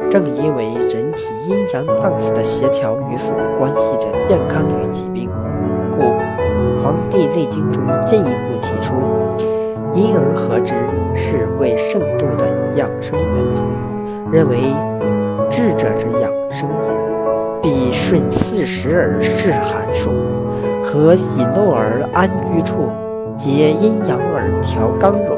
[0.09, 5.29] 正因为人体阴阳脏腑的协调与否，关系着健康与疾病，
[5.91, 6.01] 故
[6.81, 8.93] 《黄帝内经》中进一步提出
[9.93, 10.73] “阴而合之”
[11.16, 12.45] 是为圣度的
[12.76, 13.64] 养生原则，
[14.32, 14.57] 认为
[15.49, 20.09] 智者之养生也，必顺四时而适寒暑，
[20.84, 22.89] 和喜怒而安居处。
[23.38, 25.36] 结阴阳而调刚柔，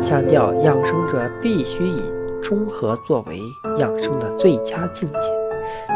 [0.00, 2.02] 强调养生者必须以
[2.42, 3.42] 中和作为
[3.76, 5.18] 养生的最佳境界。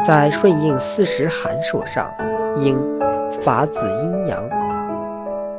[0.05, 2.07] 在顺应四时寒暑上，
[2.57, 2.77] 应
[3.41, 4.47] 法子阴阳，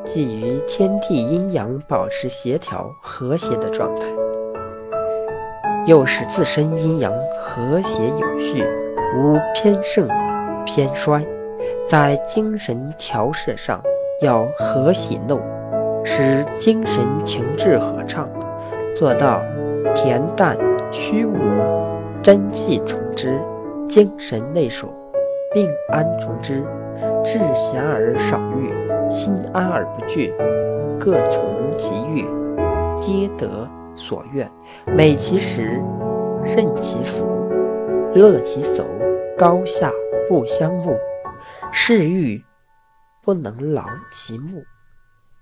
[0.08, 4.06] 即于天地阴阳保持协调和谐的状态，
[5.86, 8.64] 又使自身阴阳和谐有序，
[9.16, 10.08] 无偏盛
[10.64, 11.24] 偏衰。
[11.86, 13.80] 在精神调摄上。
[14.20, 15.38] 要和喜怒，
[16.04, 18.28] 使精神情志和畅，
[18.92, 19.40] 做到
[19.94, 20.58] 恬淡
[20.90, 21.36] 虚无，
[22.20, 23.38] 真气从之，
[23.88, 24.88] 精神内守，
[25.54, 26.64] 病安从之，
[27.22, 28.74] 志闲而少欲，
[29.10, 30.32] 心安而不惧，
[30.98, 32.26] 各从其欲，
[32.96, 34.50] 皆得所愿，
[34.86, 35.82] 美其食，
[36.44, 37.26] 任其服，
[38.14, 38.84] 乐其俗，
[39.36, 39.92] 高下
[40.28, 40.96] 不相慕，
[41.72, 42.42] 是欲。
[43.20, 44.62] 不能劳其目，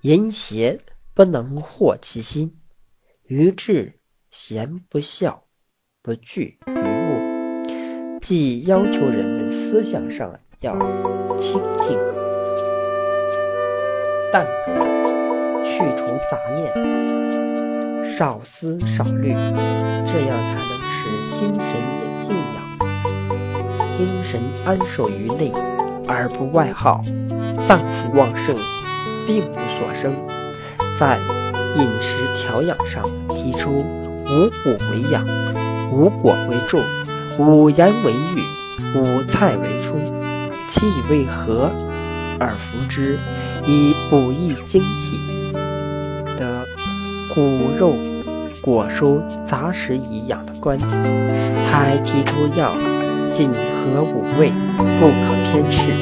[0.01, 0.81] 淫邪
[1.15, 2.57] 不能惑其心，
[3.29, 5.45] 愚智贤不孝，
[6.03, 8.19] 不惧于物。
[8.21, 10.77] 即要求人们思想上要
[11.39, 11.97] 清净、
[14.37, 14.85] 淡泊，
[15.65, 16.71] 去除杂念，
[18.05, 19.33] 少思少虑，
[20.05, 20.99] 这样才能使
[21.31, 21.65] 心神
[21.97, 22.57] 也静养，
[23.97, 25.51] 精神安守于内，
[26.07, 27.01] 而不外耗。
[27.67, 28.55] 脏腑旺盛，
[29.27, 30.13] 病无所生。
[31.01, 31.17] 在
[31.79, 35.25] 饮食调养上，提出五谷为养，
[35.91, 36.83] 五果为助，
[37.39, 38.43] 五盐为育，
[38.99, 39.99] 五菜为充，
[40.69, 41.71] 气为和，
[42.39, 43.19] 而服之，
[43.67, 45.19] 以补益精气。
[46.39, 46.67] 的
[47.35, 47.95] 骨肉
[48.61, 50.91] 果蔬杂食以养的观点，
[51.71, 52.73] 还提出要
[53.33, 55.93] 谨和五味，不可偏嗜，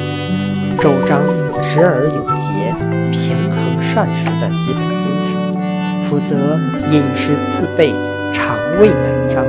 [0.79, 1.21] 主张
[1.63, 2.73] 时而有节，
[3.11, 5.33] 平衡膳食的基本精神。
[6.03, 6.35] 否则，
[6.91, 7.93] 饮食自备，
[8.33, 9.43] 肠胃难张。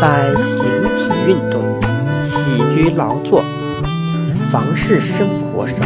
[0.00, 0.64] 在形
[0.96, 1.80] 体运动、
[2.26, 3.42] 起居劳作、
[4.50, 5.76] 房事生活上，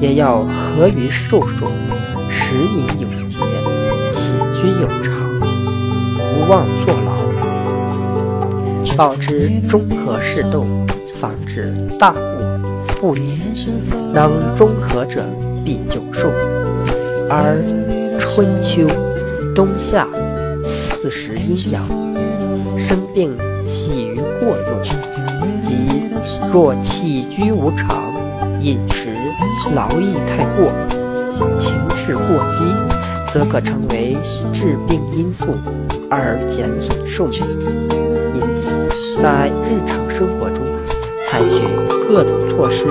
[0.00, 1.66] 也要合于寿数，
[2.30, 3.38] 食饮有节，
[4.12, 7.10] 起居有常，不忘坐劳，
[8.96, 10.64] 保持中和适度，
[11.14, 12.20] 防止大过
[13.00, 13.42] 不及。
[14.12, 15.24] 能中和者
[15.64, 16.30] 必久寿，
[17.28, 17.62] 而
[18.18, 18.86] 春秋、
[19.54, 20.08] 冬夏
[20.64, 21.86] 四时阴阳。
[22.78, 23.36] 生病
[23.66, 24.80] 起于过用，
[25.62, 26.02] 即
[26.50, 28.07] 若起居无常，
[28.60, 29.10] 饮食
[29.74, 30.72] 劳逸太过，
[31.58, 32.64] 情志过激，
[33.32, 34.16] 则可成为
[34.52, 35.46] 致病因素
[36.10, 37.40] 而减损寿命。
[38.34, 40.64] 因此，在日常生活中，
[41.26, 41.60] 采取
[42.08, 42.84] 各种措施，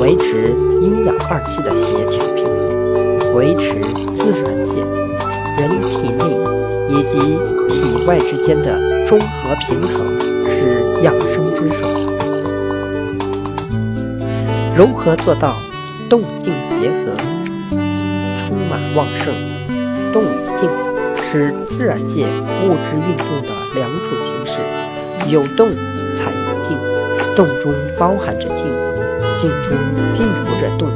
[0.00, 3.74] 维持阴阳二气的协调平衡，维持
[4.14, 4.80] 自然界、
[5.58, 6.24] 人体内
[6.88, 8.96] 以及体外之间的。
[9.08, 10.20] 中和平衡
[10.50, 11.97] 是养生之首。
[14.78, 15.56] 如何做到
[16.08, 17.12] 动静结合、
[18.46, 19.34] 充满旺盛？
[20.12, 20.70] 动与静
[21.20, 22.24] 是自然界
[22.62, 24.60] 物质运动的两种形式，
[25.28, 25.68] 有动
[26.16, 26.78] 才有静，
[27.34, 28.68] 动中包含着静，
[29.40, 29.76] 静中
[30.14, 30.88] 并附着动。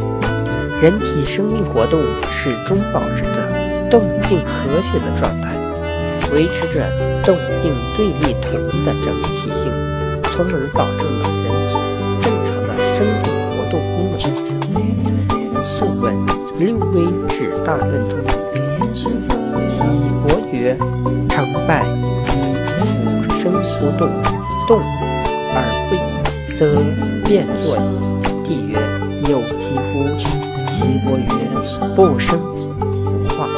[0.80, 5.59] 人体生命活动始终保持着动静和谐的状态。
[6.33, 6.89] 维持着
[7.24, 9.72] 动静对立统一的整体性，
[10.22, 11.41] 从而保证了
[16.63, 16.95] 问·六微
[17.27, 18.23] 指大论》中语
[18.95, 19.05] ：“其
[20.23, 20.77] 伯曰：
[21.29, 22.31] 成败以
[22.79, 22.87] 辅
[23.41, 24.09] 生不动，
[24.69, 24.81] 动
[25.55, 25.57] 而
[25.89, 25.99] 不已，
[26.57, 26.61] 则
[27.27, 27.81] 变作矣。”
[28.47, 28.79] 帝曰
[29.29, 29.83] ：“有其乎？”
[30.17, 31.27] 其伯曰
[31.97, 33.49] ：“不生不化，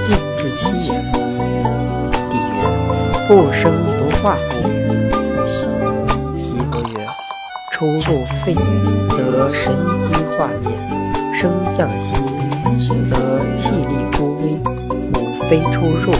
[0.00, 0.88] 静之期也。”
[3.26, 4.62] 不生不化乎？
[6.38, 6.94] 其伯曰：
[7.72, 8.54] 出入肺
[9.10, 10.70] 则神机化灭；
[11.34, 12.14] 升降息，
[15.48, 16.12] 非出入，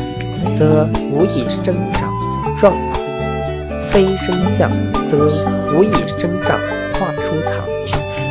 [0.56, 2.12] 则无以生长
[2.58, 2.72] 壮？
[3.88, 4.70] 非升降，
[5.08, 5.26] 则
[5.74, 6.58] 无以生长
[6.94, 7.52] 化出藏。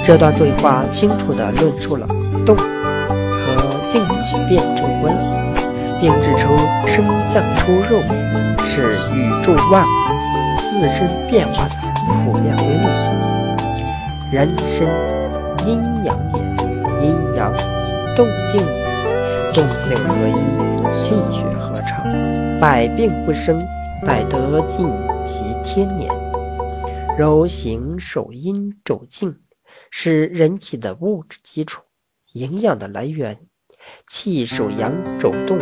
[0.03, 2.05] 这段对话清楚地论述了
[2.45, 2.63] 动和
[3.89, 5.35] 静的辩证关系，
[5.99, 8.01] 并指出升降出入。
[8.67, 8.81] 是
[9.13, 9.87] 宇宙万物
[10.59, 11.69] 自身变化的
[12.25, 12.85] 普遍规律。
[14.33, 14.85] 人身
[15.65, 17.53] 阴阳也，阴阳
[18.17, 18.67] 动静也，
[19.53, 20.29] 动静合一，
[20.95, 23.59] 气血合成，百病不生，
[24.05, 24.89] 百得尽
[25.25, 26.11] 其天年。
[27.17, 29.35] 柔行守阴走静，
[29.91, 31.81] 是人体的物质基础，
[32.33, 33.35] 营养的来源；
[34.07, 35.59] 气守阳走动，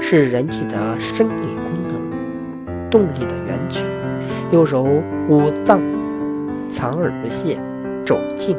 [0.00, 2.90] 是人体的生理功能。
[2.90, 3.84] 动力的源泉，
[4.52, 5.80] 又如五脏
[6.68, 7.58] 藏而不泄，
[8.04, 8.56] 走静；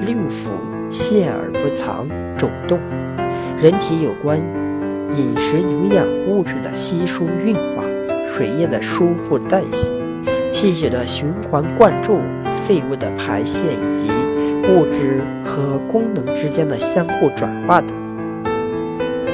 [0.00, 0.50] 六腑
[0.90, 2.78] 泄而不藏，走动。
[3.56, 4.38] 人体有关
[5.10, 7.84] 饮食营养物质的吸收运化，
[8.34, 9.92] 水液的输布代谢，
[10.50, 12.20] 气血的循环灌注，
[12.64, 14.10] 废物的排泄，以及
[14.68, 17.90] 物质和功能之间的相互转化等，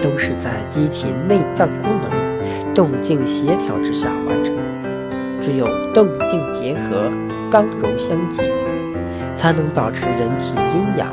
[0.03, 2.21] 都是在机体内脏功能。
[2.75, 4.55] 动静协调之下完成，
[5.41, 7.11] 只有动静结合、
[7.51, 8.43] 刚柔相济，
[9.35, 11.12] 才能保持人体阴阳、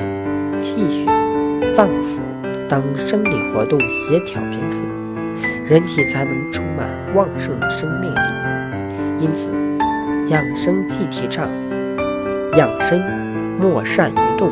[0.61, 1.05] 气血、
[1.73, 2.19] 脏腑
[2.69, 4.81] 当生理活动协调平衡，
[5.65, 8.17] 人体才能充满旺盛的生命力。
[9.19, 9.51] 因此，
[10.27, 11.49] 养生既提倡
[12.57, 13.01] 养生
[13.57, 14.51] 莫善于动，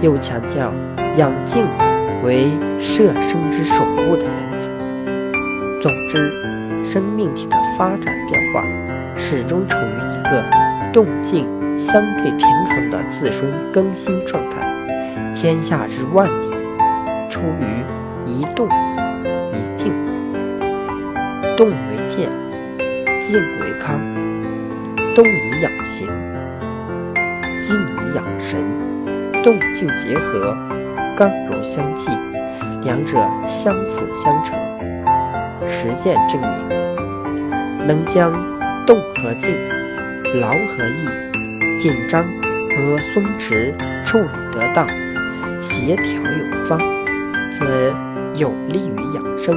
[0.00, 0.72] 又强调
[1.16, 1.64] 养静
[2.24, 2.50] 为
[2.80, 4.68] 摄生之守护的原则。
[5.80, 6.32] 总之，
[6.84, 8.64] 生命体的发展变化
[9.16, 10.44] 始终处于一个
[10.92, 11.46] 动静
[11.78, 14.58] 相对平衡的自身更新状态。
[15.32, 16.59] 天下之万有，
[17.30, 17.84] 出于
[18.26, 18.68] 一动
[19.52, 19.94] 一静。
[21.56, 22.28] 动为健，
[23.20, 23.98] 静为康。
[25.14, 26.08] 动以养形，
[27.60, 28.60] 静以养神。
[29.42, 30.56] 动静结合，
[31.16, 32.10] 刚柔相济，
[32.82, 33.16] 两者
[33.46, 34.58] 相辅相成。
[35.68, 38.32] 实践证明，能将
[38.86, 39.56] 动和静、
[40.40, 43.72] 劳和逸、紧张和松弛
[44.04, 44.86] 处理得当，
[45.60, 46.78] 协调有方，
[47.60, 47.94] 则
[48.34, 49.56] 有利于养生。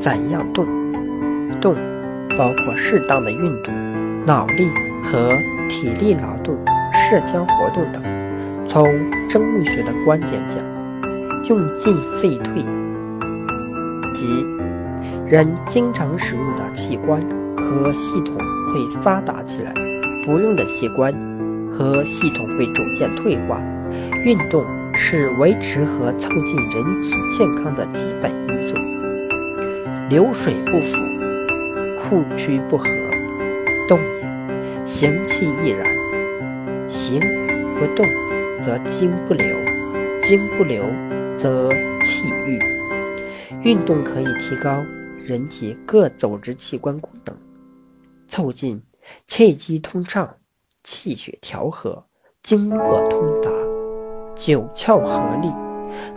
[0.00, 0.66] 怎样动？
[1.60, 1.76] 动
[2.36, 3.72] 包括适当的运动、
[4.24, 4.68] 脑力
[5.12, 5.36] 和
[5.68, 6.56] 体力劳动、
[6.90, 8.02] 社交活动等。
[8.66, 8.88] 从
[9.28, 10.58] 生物学的观点讲，
[11.50, 12.64] 用进废退，
[14.14, 14.46] 即
[15.28, 17.20] 人经常使用的器官
[17.58, 18.34] 和系统
[18.72, 19.74] 会发达起来，
[20.24, 21.12] 不用的器官
[21.70, 23.60] 和系统会逐渐退化。
[24.24, 28.74] 运动是维持和促进人体健康的基本因素。
[30.08, 30.96] 流水不腐，
[32.00, 32.86] 库区不和，
[34.92, 35.90] 行气亦然。
[36.86, 37.18] 行
[37.78, 38.06] 不动，
[38.62, 39.56] 则精不流；
[40.20, 40.84] 精不流，
[41.38, 41.70] 则
[42.04, 42.58] 气郁。
[43.62, 44.84] 运动可以提高
[45.24, 47.34] 人体各组织器官功能，
[48.28, 48.82] 促进
[49.26, 50.36] 气机通畅、
[50.84, 52.04] 气血调和、
[52.42, 53.50] 经络通达、
[54.34, 55.50] 九窍合力，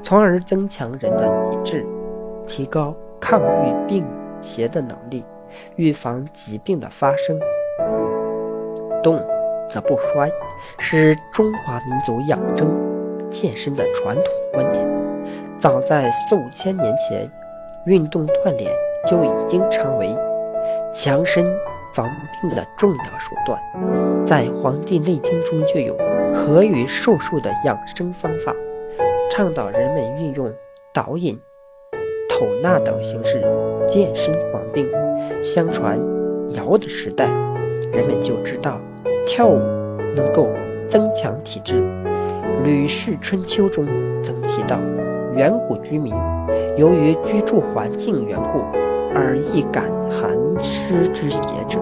[0.04, 1.86] 从而增强人的体质，
[2.46, 2.94] 提高。
[3.22, 4.06] 抗御病
[4.42, 5.24] 邪的能力，
[5.78, 7.40] 预防疾病的发生。
[9.06, 9.24] 动
[9.70, 10.28] 则不衰，
[10.80, 12.76] 是中华民族养生
[13.30, 14.84] 健身的传统观点。
[15.60, 17.30] 早在四五千年前，
[17.86, 18.74] 运动锻炼
[19.06, 20.10] 就已经成为
[20.92, 21.46] 强身
[21.94, 22.10] 防
[22.42, 23.62] 病的重要手段。
[24.26, 25.96] 在《黄帝内经》中就有
[26.34, 28.52] “合于术数”的养生方法，
[29.30, 30.52] 倡导人们运用
[30.92, 31.40] 导引。
[32.28, 33.40] 吐纳等形式
[33.88, 34.90] 健身防病。
[35.44, 35.96] 相传
[36.54, 37.28] 尧的时代，
[37.94, 38.80] 人们就知道
[39.26, 39.60] 跳舞
[40.16, 40.48] 能够
[40.88, 41.82] 增强体质。
[42.64, 43.86] 《吕氏春秋》中
[44.24, 44.80] 曾提到，
[45.34, 46.14] 远古居民
[46.78, 48.60] 由于居住环境缘故
[49.14, 51.80] 而易感寒湿之邪者，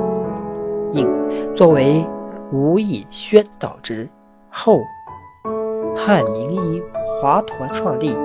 [0.92, 1.08] 应
[1.56, 2.06] 作为
[2.52, 4.08] 无以宣导之。
[4.50, 4.80] 后
[5.96, 6.82] 汉名医
[7.22, 8.16] 华佗创立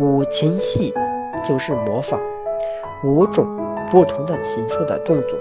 [0.00, 0.92] 五禽戏。
[1.46, 2.18] 就是模仿
[3.04, 3.44] 五种
[3.90, 5.38] 不同的禽兽的动作，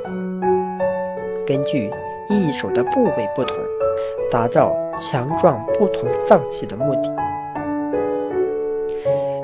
[1.48, 1.90] 根据
[2.30, 3.58] 一手的部位不同，
[4.32, 7.16] 打造强壮不同脏器的目的。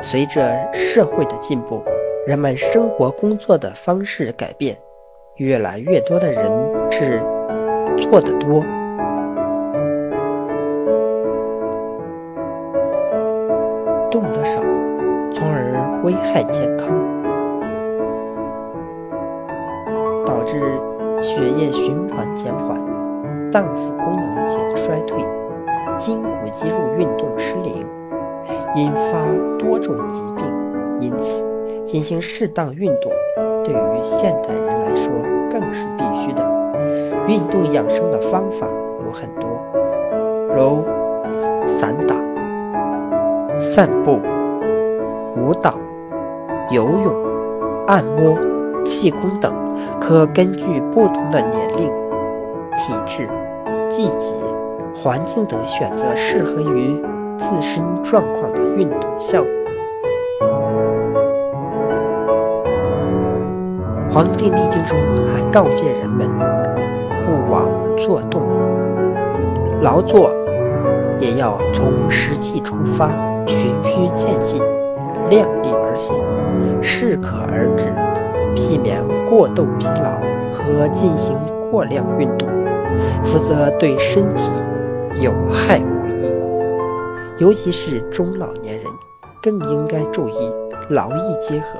[0.01, 1.84] 随着社会的进步，
[2.25, 4.77] 人们生活工作的方式改变，
[5.36, 6.45] 越来越多的人
[6.91, 7.21] 是
[7.99, 8.63] 做得多，
[14.09, 14.61] 动得少。
[15.32, 16.88] 从而危害健康，
[20.25, 20.59] 导致
[21.22, 22.78] 血液循环减缓，
[23.51, 25.24] 脏腑功能减衰退，
[25.97, 27.86] 筋骨肌肉运动失灵，
[28.76, 29.26] 引发
[29.57, 30.45] 多种疾病。
[31.01, 31.43] 因此，
[31.86, 33.11] 进行适当运动
[33.63, 35.11] 对于现代人来说
[35.51, 36.45] 更是必须的。
[37.28, 38.67] 运动养生的方法
[39.05, 39.49] 有很多，
[40.55, 40.84] 如
[41.67, 42.15] 散打、
[43.59, 44.20] 散步。
[45.38, 45.76] 舞蹈、
[46.70, 47.13] 游泳、
[47.88, 48.38] 按摩、
[48.84, 49.53] 气功等，
[49.99, 51.91] 可根据不同的年龄、
[52.77, 53.30] 体质、
[53.89, 54.34] 季节、
[54.95, 57.01] 环境等，选择适合于
[57.38, 59.49] 自身状况的运动项目。
[64.13, 66.27] 《黄帝内经》中还告诫人们，
[67.23, 68.41] 不枉做动，
[69.82, 70.32] 劳作
[71.19, 73.09] 也要从实际出发，
[73.45, 74.61] 循序渐进。
[75.30, 76.15] 量力而行，
[76.82, 77.86] 适可而止，
[78.55, 78.99] 避免
[79.30, 80.19] 过度疲劳
[80.51, 81.38] 和进行
[81.69, 82.49] 过量运动，
[83.23, 84.51] 否则对身体
[85.21, 86.32] 有害无益。
[87.38, 88.86] 尤其是中老年人，
[89.41, 90.51] 更应该注意
[90.89, 91.80] 劳逸结合。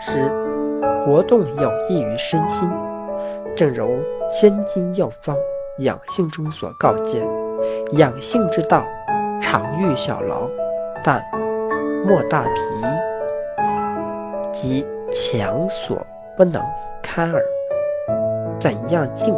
[0.00, 0.30] 十，
[1.04, 2.70] 活动有益于身心，
[3.56, 3.84] 正如
[4.32, 5.34] 《千金药方·
[5.80, 7.20] 养性》中所告诫
[7.98, 8.84] ：“养性之道，
[9.40, 10.48] 常欲小劳。”
[11.02, 11.20] 但
[12.06, 12.60] 莫大疲，
[14.52, 14.86] 即
[15.18, 16.06] 强所
[16.36, 16.62] 不能
[17.02, 17.42] 堪耳。
[18.58, 19.34] 怎样静？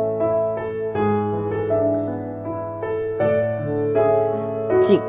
[4.81, 5.01] 静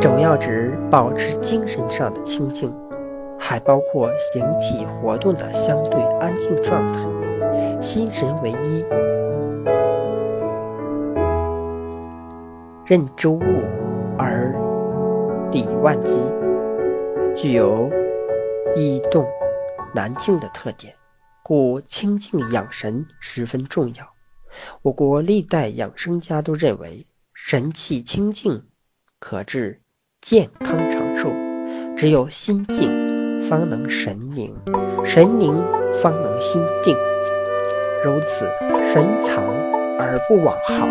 [0.00, 2.72] 主要指保持精神上的清静，
[3.38, 7.00] 还包括形体活动的相对安静状态，
[7.82, 8.82] 心神为一，
[12.86, 13.42] 任周物
[14.16, 14.54] 而。
[15.52, 16.18] 理万机，
[17.36, 17.88] 具有
[18.74, 19.24] 易动
[19.94, 20.92] 难静的特点，
[21.42, 24.06] 故清静养神十分重要。
[24.82, 28.60] 我国历代养生家都认为，神气清静
[29.20, 29.80] 可致
[30.20, 31.30] 健康长寿，
[31.96, 32.90] 只有心静
[33.48, 34.52] 方能神宁，
[35.04, 35.54] 神宁
[36.02, 36.96] 方能心定。
[38.04, 38.50] 如此，
[38.92, 39.44] 神藏
[39.98, 40.88] 而不往毫。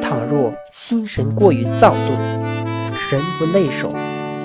[0.00, 2.16] 倘若心神过于躁动，
[2.92, 3.90] 神不内守，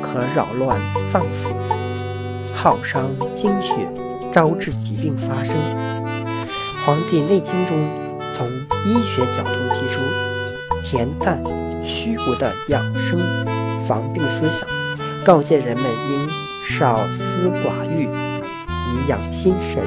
[0.01, 0.79] 可扰乱
[1.11, 1.53] 脏腑，
[2.61, 3.73] 耗伤精血，
[4.31, 5.55] 招致疾病发生。
[6.85, 7.75] 《黄帝内经》中
[8.37, 8.47] 从
[8.85, 9.99] 医学角度提出
[10.83, 11.41] 恬淡
[11.83, 13.19] 虚无的养生
[13.83, 14.67] 防病思想，
[15.25, 16.29] 告诫人们应
[16.69, 19.81] 少思寡欲，以养心神。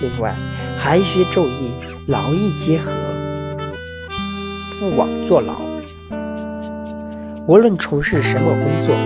[0.00, 0.34] 另外，
[0.76, 1.70] 还需注意
[2.08, 2.90] 劳逸结合，
[4.80, 5.54] 不枉坐牢。
[7.46, 8.96] 无论从事什么工作，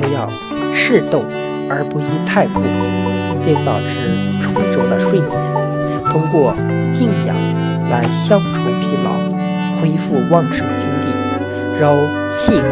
[0.00, 0.30] 都要
[0.76, 1.24] 适度
[1.68, 2.62] 而不宜太过，
[3.44, 3.90] 并保持
[4.42, 5.30] 充足的睡眠。
[6.10, 6.54] 通过
[6.92, 7.36] 静养
[7.90, 8.44] 来消除
[8.80, 9.10] 疲劳，
[9.80, 11.06] 恢复旺盛精力。
[11.78, 11.82] 如
[12.38, 12.70] 气功、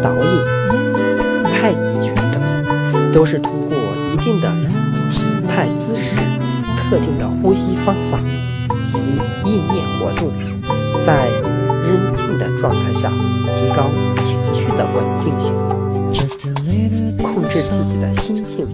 [0.00, 0.28] 导引、
[1.50, 3.76] 太极拳等，都是通过
[4.12, 4.48] 一定的
[5.10, 6.16] 体态姿势。
[6.76, 8.18] 特定的呼吸方法
[8.92, 8.98] 及
[9.44, 10.30] 意念活动，
[11.04, 11.26] 在
[11.84, 13.08] 认定的状态下
[13.56, 13.84] 提高
[14.22, 15.54] 情绪的稳定性，
[17.22, 18.66] 控制自己的心境、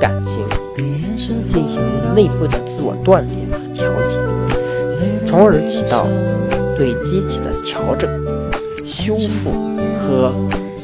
[0.00, 0.46] 感情，
[1.48, 1.80] 进行
[2.14, 4.18] 内部的自我锻炼和调节，
[5.26, 6.06] 从而起到
[6.76, 8.08] 对机体的调整、
[8.84, 9.50] 修复
[10.00, 10.32] 和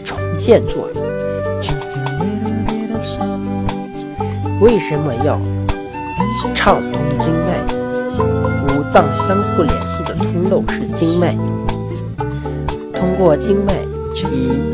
[0.04, 1.02] 重建作用。
[4.60, 5.40] 为什么要？
[6.54, 7.62] 畅通经脉，
[8.18, 11.34] 五脏相互联系的通道是经脉。
[12.94, 13.72] 通过经脉
[14.30, 14.69] 以，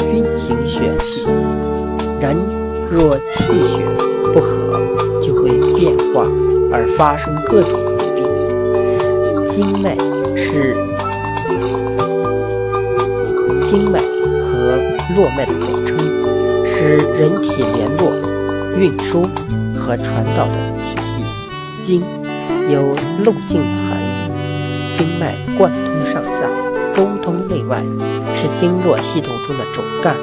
[2.21, 2.37] 人
[2.91, 3.85] 若气血
[4.33, 4.81] 不和，
[5.23, 6.27] 就会变化
[6.73, 8.25] 而发生各种疾病。
[9.49, 9.97] 经脉
[10.37, 10.75] 是
[13.67, 14.79] 经脉和
[15.15, 15.99] 络脉的总称，
[16.65, 18.13] 是人体联络、
[18.77, 19.23] 运输
[19.77, 21.23] 和传导的体系。
[21.83, 22.03] 经
[22.71, 22.81] 有
[23.25, 24.31] 路径的含义，
[24.97, 26.49] 经脉贯通上下，
[26.95, 27.85] 沟通内外，
[28.35, 30.17] 是经络系统中的主干。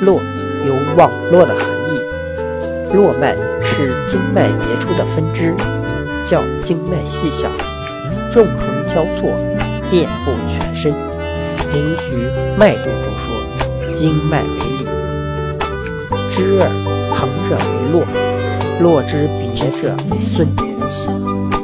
[0.00, 0.20] 络
[0.68, 5.54] 有网络的含义，络脉是经脉别出的分支，
[6.28, 7.48] 叫经脉细小，
[8.30, 9.30] 纵横交错，
[9.90, 10.92] 遍布全身。
[11.72, 14.84] 《灵局脉动》中说：“经脉为里，
[16.30, 16.68] 支而
[17.16, 18.04] 横者为络。”
[18.80, 20.46] 络之别者为孙，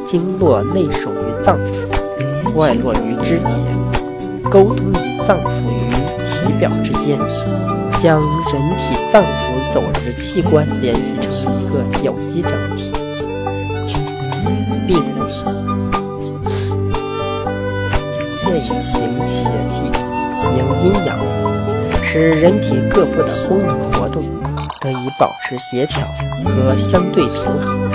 [0.07, 1.86] 经络内属于脏腑，
[2.55, 3.52] 外络于肢节，
[4.50, 5.90] 沟通于脏腑与
[6.24, 7.18] 体表之间，
[8.05, 12.92] 将人体脏腑组织器官联系成一个有机整体。
[14.86, 15.02] 病
[18.44, 18.76] 内行
[19.26, 19.84] 邪气，
[20.59, 21.18] 养阴阳，
[22.02, 24.22] 使人体各部的功能活动。
[24.82, 26.02] 得以保持协调
[26.44, 27.90] 和相对平衡。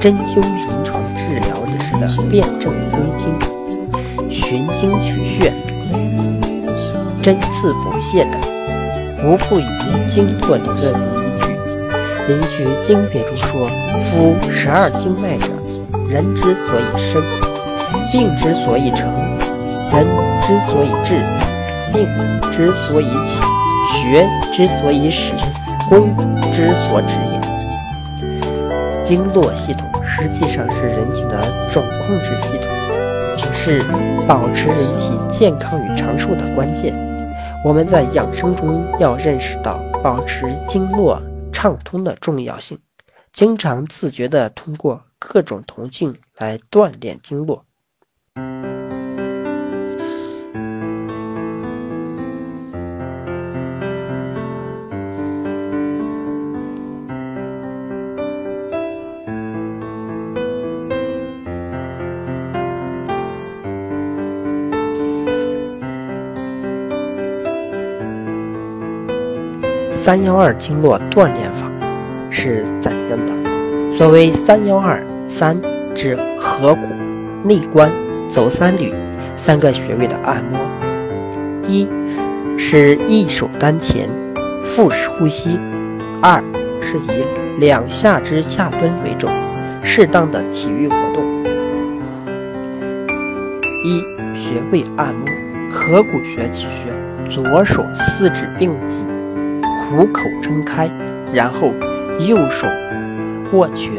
[0.00, 1.60] 针灸临床治疗
[2.00, 3.38] 的是辨证归经、
[4.30, 5.52] 寻经取穴、
[7.22, 8.40] 针刺补泻等，
[9.22, 9.64] 不不以
[10.08, 11.46] 经络理论为依据。
[12.26, 13.68] 《灵渠经别》中说
[14.10, 15.46] ：“夫十二经脉者，
[16.10, 17.22] 人之所以生，
[18.10, 19.08] 病之所以成，
[19.92, 20.04] 人
[20.42, 21.14] 之所以治，
[21.92, 22.08] 病
[22.50, 23.44] 之所以起，
[23.94, 25.32] 学之所以始。”
[25.88, 26.16] 功
[26.52, 29.04] 之所指也。
[29.04, 31.38] 经络系统实际上是人体的
[31.70, 32.66] 总控制系统，
[33.52, 33.82] 是
[34.26, 37.11] 保持人体健康与长寿的关键。
[37.64, 42.76] 我们在养生中要认识到保持经络畅通的重要性，
[43.32, 47.64] 经常自觉地通过各种途径来锻炼经络。
[70.02, 71.70] 三幺二经络锻炼法
[72.28, 73.32] 是怎样的？
[73.96, 75.56] 所谓三幺二三，
[75.94, 76.88] 指合谷、
[77.44, 77.88] 内关、
[78.28, 78.92] 走三捋
[79.36, 80.58] 三个穴位的按摩。
[81.68, 81.88] 一
[82.58, 84.08] 是一手丹田，
[84.64, 85.56] 腹式呼吸；
[86.20, 86.42] 二
[86.80, 87.24] 是以
[87.60, 89.30] 两下肢下蹲为重，
[89.84, 91.24] 适当的体育活动。
[93.84, 94.00] 一
[94.34, 95.26] 穴位按摩
[95.70, 96.92] 合谷穴起穴，
[97.30, 99.06] 左手四指并挤。
[99.92, 100.90] 虎口撑开，
[101.34, 101.70] 然后
[102.18, 102.66] 右手
[103.52, 103.92] 握拳，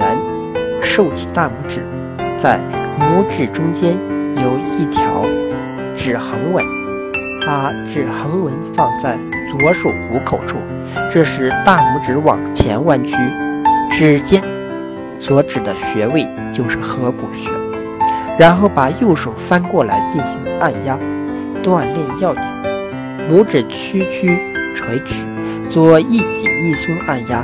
[0.81, 1.85] 竖起大拇指，
[2.35, 2.59] 在
[2.99, 3.95] 拇指中间
[4.35, 5.23] 有一条
[5.93, 6.65] 指横纹，
[7.45, 9.19] 把指横纹放在
[9.51, 10.57] 左手虎口处，
[11.11, 13.15] 这时大拇指往前弯曲，
[13.91, 14.43] 指尖
[15.19, 17.51] 所指的穴位就是合谷穴。
[18.39, 20.97] 然后把右手翻过来进行按压，
[21.61, 22.43] 锻炼要点：
[23.29, 24.39] 拇指屈曲
[24.73, 25.17] 垂直，
[25.73, 27.43] 做一紧一松按压，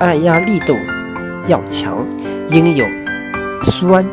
[0.00, 0.76] 按压力度
[1.46, 2.04] 要强，
[2.48, 2.84] 应有
[3.62, 4.04] 酸、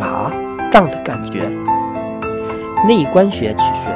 [0.00, 0.32] 麻、
[0.72, 1.42] 胀的感觉。
[2.88, 3.90] 内关穴取穴，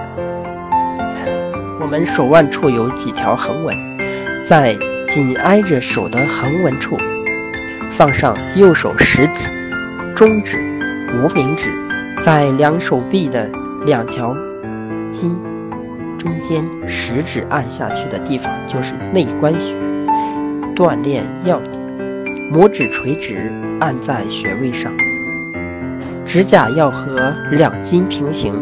[1.80, 3.74] 我们手腕处有几条横纹，
[4.44, 4.76] 在
[5.09, 6.98] 紧挨着手的横纹处
[7.90, 9.50] 放上右手食指、
[10.14, 10.62] 中指。
[11.11, 11.72] 无名指
[12.22, 13.48] 在两手臂的
[13.86, 14.36] 两条
[15.11, 15.34] 筋
[16.19, 19.75] 中间，食指按下去的地方就是内关穴，
[20.75, 21.73] 锻炼要点。
[22.53, 24.93] 拇指垂直按在穴位上，
[26.27, 28.55] 指甲要和两筋平行，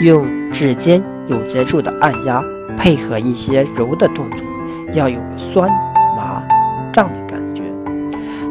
[0.00, 2.42] 用指尖有节奏的按压，
[2.76, 4.38] 配合一些揉的动作，
[4.94, 5.68] 要有酸、
[6.16, 6.42] 麻、
[6.92, 7.62] 胀的感觉。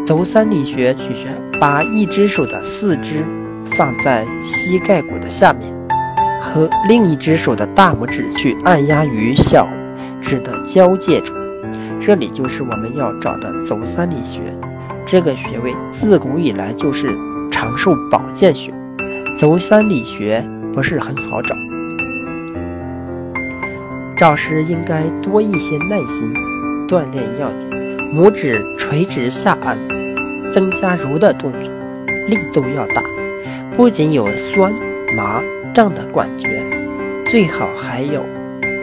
[0.06, 1.30] 足三里穴取穴。
[1.60, 3.26] 把一只手的四肢
[3.66, 5.74] 放在膝盖骨的下面，
[6.48, 9.68] 和另一只手的大拇指去按压于小
[10.22, 11.34] 指的交界处，
[12.00, 14.42] 这里就是我们要找的足三里穴。
[15.06, 17.16] 这个穴位自古以来就是
[17.52, 18.74] 长寿保健穴，
[19.38, 20.44] 足三里穴
[20.74, 21.56] 不是很好找，
[24.18, 26.34] 找时应该多一些耐心，
[26.88, 27.72] 锻炼要点。
[28.14, 29.78] 拇指垂直下按。
[30.50, 31.70] 增加揉的动作，
[32.30, 33.04] 力度要大，
[33.76, 34.74] 不仅有酸、
[35.14, 35.44] 麻、
[35.78, 36.66] 胀的感觉，
[37.24, 38.26] 最好还有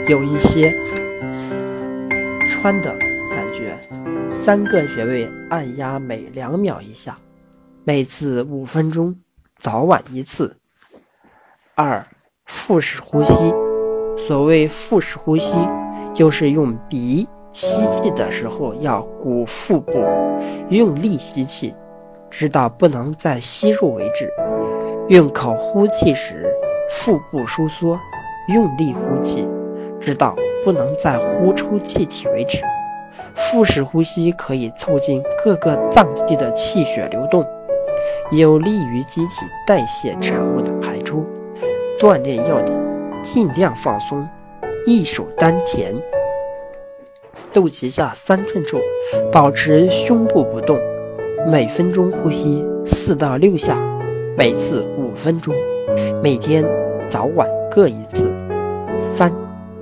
[0.07, 0.73] 有一些
[2.47, 2.97] 穿的
[3.33, 3.77] 感觉。
[4.33, 7.19] 三个穴位按压每两秒一下，
[7.83, 9.13] 每次五分钟，
[9.59, 10.57] 早晚一次。
[11.75, 12.07] 二、
[12.45, 13.53] 腹式呼吸。
[14.17, 15.53] 所谓腹式呼吸，
[16.13, 17.27] 就是用鼻。
[17.53, 19.99] 吸气的时候要鼓腹部，
[20.71, 21.75] 用力吸气，
[22.31, 24.29] 直到不能再吸入为止；
[25.09, 26.54] 用口呼气时，
[26.97, 27.99] 腹部收缩，
[28.47, 29.47] 用力呼气，
[30.01, 30.35] 直到
[30.65, 32.63] 不能再呼出气体为止。
[33.35, 37.45] 腹式呼吸可以促进各个脏器的气血流动，
[38.31, 41.27] 有利于机体代谢产物的排出。
[41.99, 42.79] 锻炼要点：
[43.25, 44.27] 尽量放松，
[44.87, 45.95] 一手丹田。
[47.53, 48.79] 肚脐下三寸处，
[49.33, 50.79] 保持胸部不动，
[51.51, 53.77] 每分钟呼吸四到六下，
[54.39, 55.53] 每次五分钟，
[56.23, 56.65] 每天
[57.09, 58.31] 早晚各一次。
[59.01, 59.33] 三、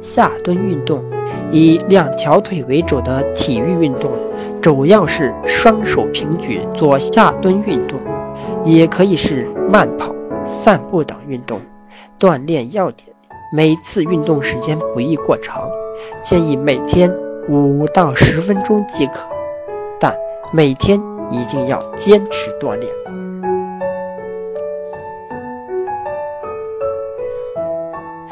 [0.01, 1.03] 下蹲运动，
[1.51, 4.11] 以两条腿为主的体育运动，
[4.61, 8.01] 主要是双手平举做下蹲运动，
[8.65, 11.61] 也可以是慢跑、散步等运动。
[12.19, 13.09] 锻炼要点：
[13.55, 15.71] 每次运动时间不宜过长，
[16.23, 17.13] 建议每天。
[17.49, 19.29] 五到十分钟即可，
[19.99, 20.17] 但
[20.53, 20.97] 每天
[21.29, 22.89] 一定要坚持锻炼。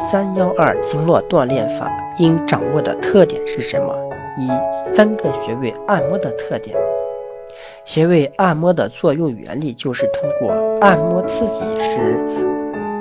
[0.09, 3.95] 三幺二经络锻炼法应掌握的特点是什么？
[4.39, 4.49] 一、
[4.95, 6.77] 三个穴位按摩的特点。
[7.85, 12.17] 穴位按摩的作用原理就是通过按摩刺激，使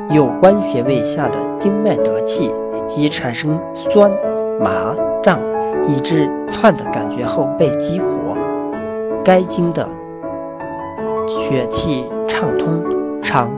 [0.10, 2.52] 有关穴位下的经脉得气，
[2.88, 4.12] 即产生酸、
[4.60, 5.40] 麻、胀。
[5.88, 8.08] 以致窜的感觉后被激活，
[9.24, 9.88] 该经的
[11.28, 12.84] 血气畅通，
[13.24, 13.50] 常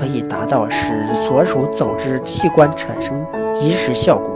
[0.00, 3.22] 可以达到使所属组织器官产生
[3.52, 4.30] 及时效果。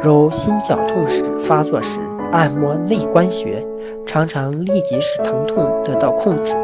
[0.00, 1.98] 如心绞痛时发作时，
[2.30, 3.66] 按摩内关穴，
[4.06, 6.54] 常常立即使疼痛得到控制；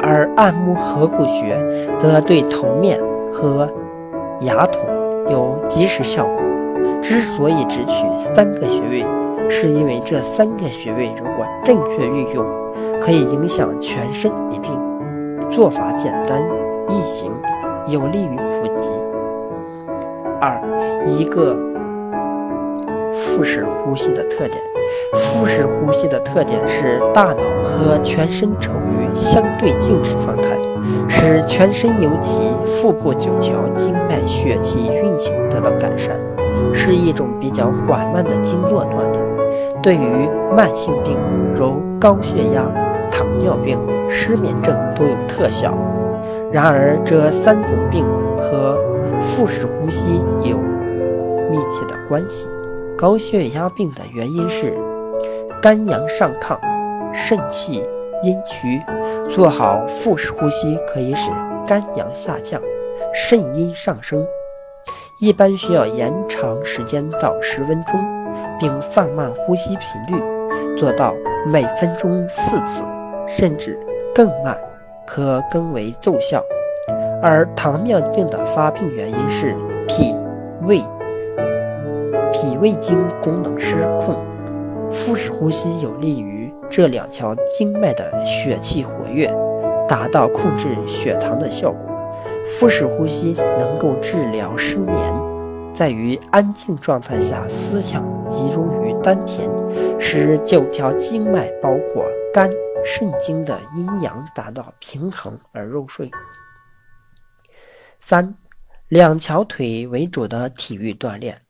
[0.00, 1.58] 而按摩合谷穴，
[1.98, 3.00] 则对头面
[3.32, 3.66] 和
[4.42, 4.82] 牙痛
[5.30, 6.34] 有及时效果。
[7.02, 9.04] 之所以只取三个穴位。
[9.50, 12.46] 是因为这三个穴位如果正确运用，
[12.98, 14.72] 可以影响全身疾病。
[15.50, 16.42] 做法简单
[16.88, 17.30] 易行，
[17.86, 18.90] 有利于普及。
[20.40, 20.60] 二，
[21.06, 21.56] 一个
[23.12, 24.60] 腹式呼吸的特点。
[25.12, 30.56] 腹式呼吸的特点是大脑和全身处于相对静止状态，
[31.08, 36.16] 使全身尤其腹部九条经脉血气运行得到改善，
[36.72, 39.24] 是一种比较缓慢的经络锻炼。
[39.82, 41.16] 对于慢性病
[41.54, 42.62] 如高血压、
[43.10, 43.78] 糖尿病、
[44.08, 45.76] 失眠症都有特效。
[46.54, 48.04] 然而，这三种病
[48.38, 48.78] 和
[49.20, 50.56] 腹式呼吸有
[51.50, 52.46] 密切的关系。
[52.96, 54.72] 高血压病的原因是
[55.60, 56.56] 肝阳上亢，
[57.12, 57.82] 肾气
[58.22, 58.80] 阴虚，
[59.28, 61.28] 做好腹式呼吸可以使
[61.66, 62.62] 肝阳下降，
[63.12, 64.24] 肾阴上升。
[65.18, 68.00] 一般需要延长时间到十分钟，
[68.60, 70.22] 并放慢呼吸频率，
[70.78, 71.16] 做到
[71.48, 72.84] 每分钟四次，
[73.26, 73.76] 甚至
[74.14, 74.56] 更慢，
[75.06, 76.42] 可更为奏效。
[77.22, 79.54] 而糖尿病的发病原因是
[79.88, 80.14] 脾
[80.62, 80.82] 胃
[82.32, 84.16] 脾胃经功能失控，
[84.90, 89.32] 腹式呼吸有利于这两条经脉的血气活跃，
[89.88, 91.80] 达到控制血糖的效果。
[92.44, 94.94] 腹式呼吸能够治疗失眠，
[95.72, 99.48] 在于安静状态下思想集中于丹田，
[99.98, 102.50] 使九条经脉包括肝
[102.84, 106.10] 肾经的阴阳达到平衡而入睡。
[108.00, 108.34] 三，
[108.88, 111.40] 两条腿为主的体育锻炼，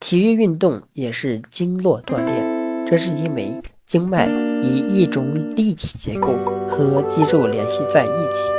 [0.00, 2.86] 体育运动也是经络锻炼。
[2.86, 4.26] 这是因为经脉
[4.62, 6.34] 以一种立体结构
[6.66, 8.50] 和肌肉联系在一起，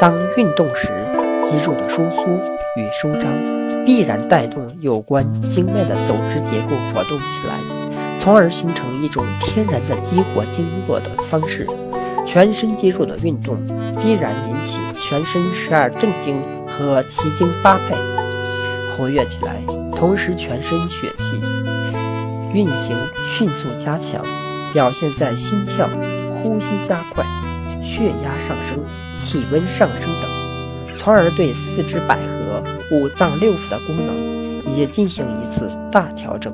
[0.00, 0.88] 当运动时，
[1.44, 2.24] 肌肉的收缩
[2.76, 3.32] 与收张
[3.84, 7.83] 必然带动有关经脉的走之结构活动起来，
[8.24, 11.68] 从而形成一种天然的激活经络的方式。
[12.26, 13.56] 全身肌肉的运动
[14.00, 16.42] 必然引起全身十二正经。
[16.76, 17.96] 和奇经八脉
[18.96, 19.62] 活跃起来，
[19.94, 21.40] 同时全身血气
[22.52, 22.96] 运行
[23.28, 24.24] 迅速加强，
[24.72, 25.88] 表现在心跳、
[26.42, 27.24] 呼吸加快、
[27.80, 28.82] 血压上升、
[29.22, 36.52] 体温上升等，从而对四肢百合、五脏六腑的功能也进行一次大调整。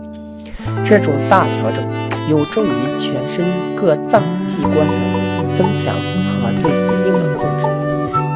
[0.85, 1.85] 这种大调整
[2.29, 3.45] 有助于全身
[3.77, 5.95] 各脏器官的增强
[6.41, 7.67] 和对疾病的控制。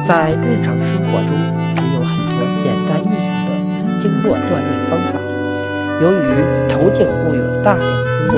[0.07, 1.35] 在日常生活中
[1.75, 2.35] 也有很多。
[2.65, 3.51] 简单易行的
[3.99, 5.19] 经络锻炼方法。
[6.01, 6.23] 由于
[6.67, 8.35] 头颈部有大量经络，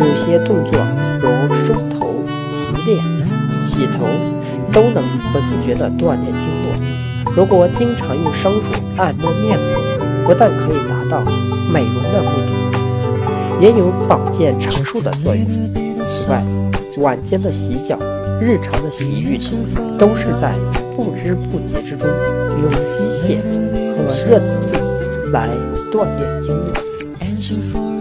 [0.00, 0.72] 有些动作
[1.20, 1.24] 如
[1.64, 3.00] 梳头、洗脸、
[3.64, 4.08] 洗头，
[4.72, 5.00] 都能
[5.32, 6.74] 不自觉地锻炼经络。
[7.36, 8.60] 如果经常用双手
[8.96, 9.62] 按摩面部，
[10.26, 11.22] 不但可以达到
[11.72, 12.50] 美容的目的，
[13.62, 15.46] 也有保健长寿的作用。
[16.10, 16.44] 此外，
[16.98, 17.96] 晚间的洗脚、
[18.40, 19.38] 日常的洗浴
[19.96, 20.52] 都是在
[20.96, 22.08] 不知不觉之中。
[22.60, 23.38] 用机械
[23.96, 25.48] 和热的自己来
[25.92, 27.91] 锻炼经络。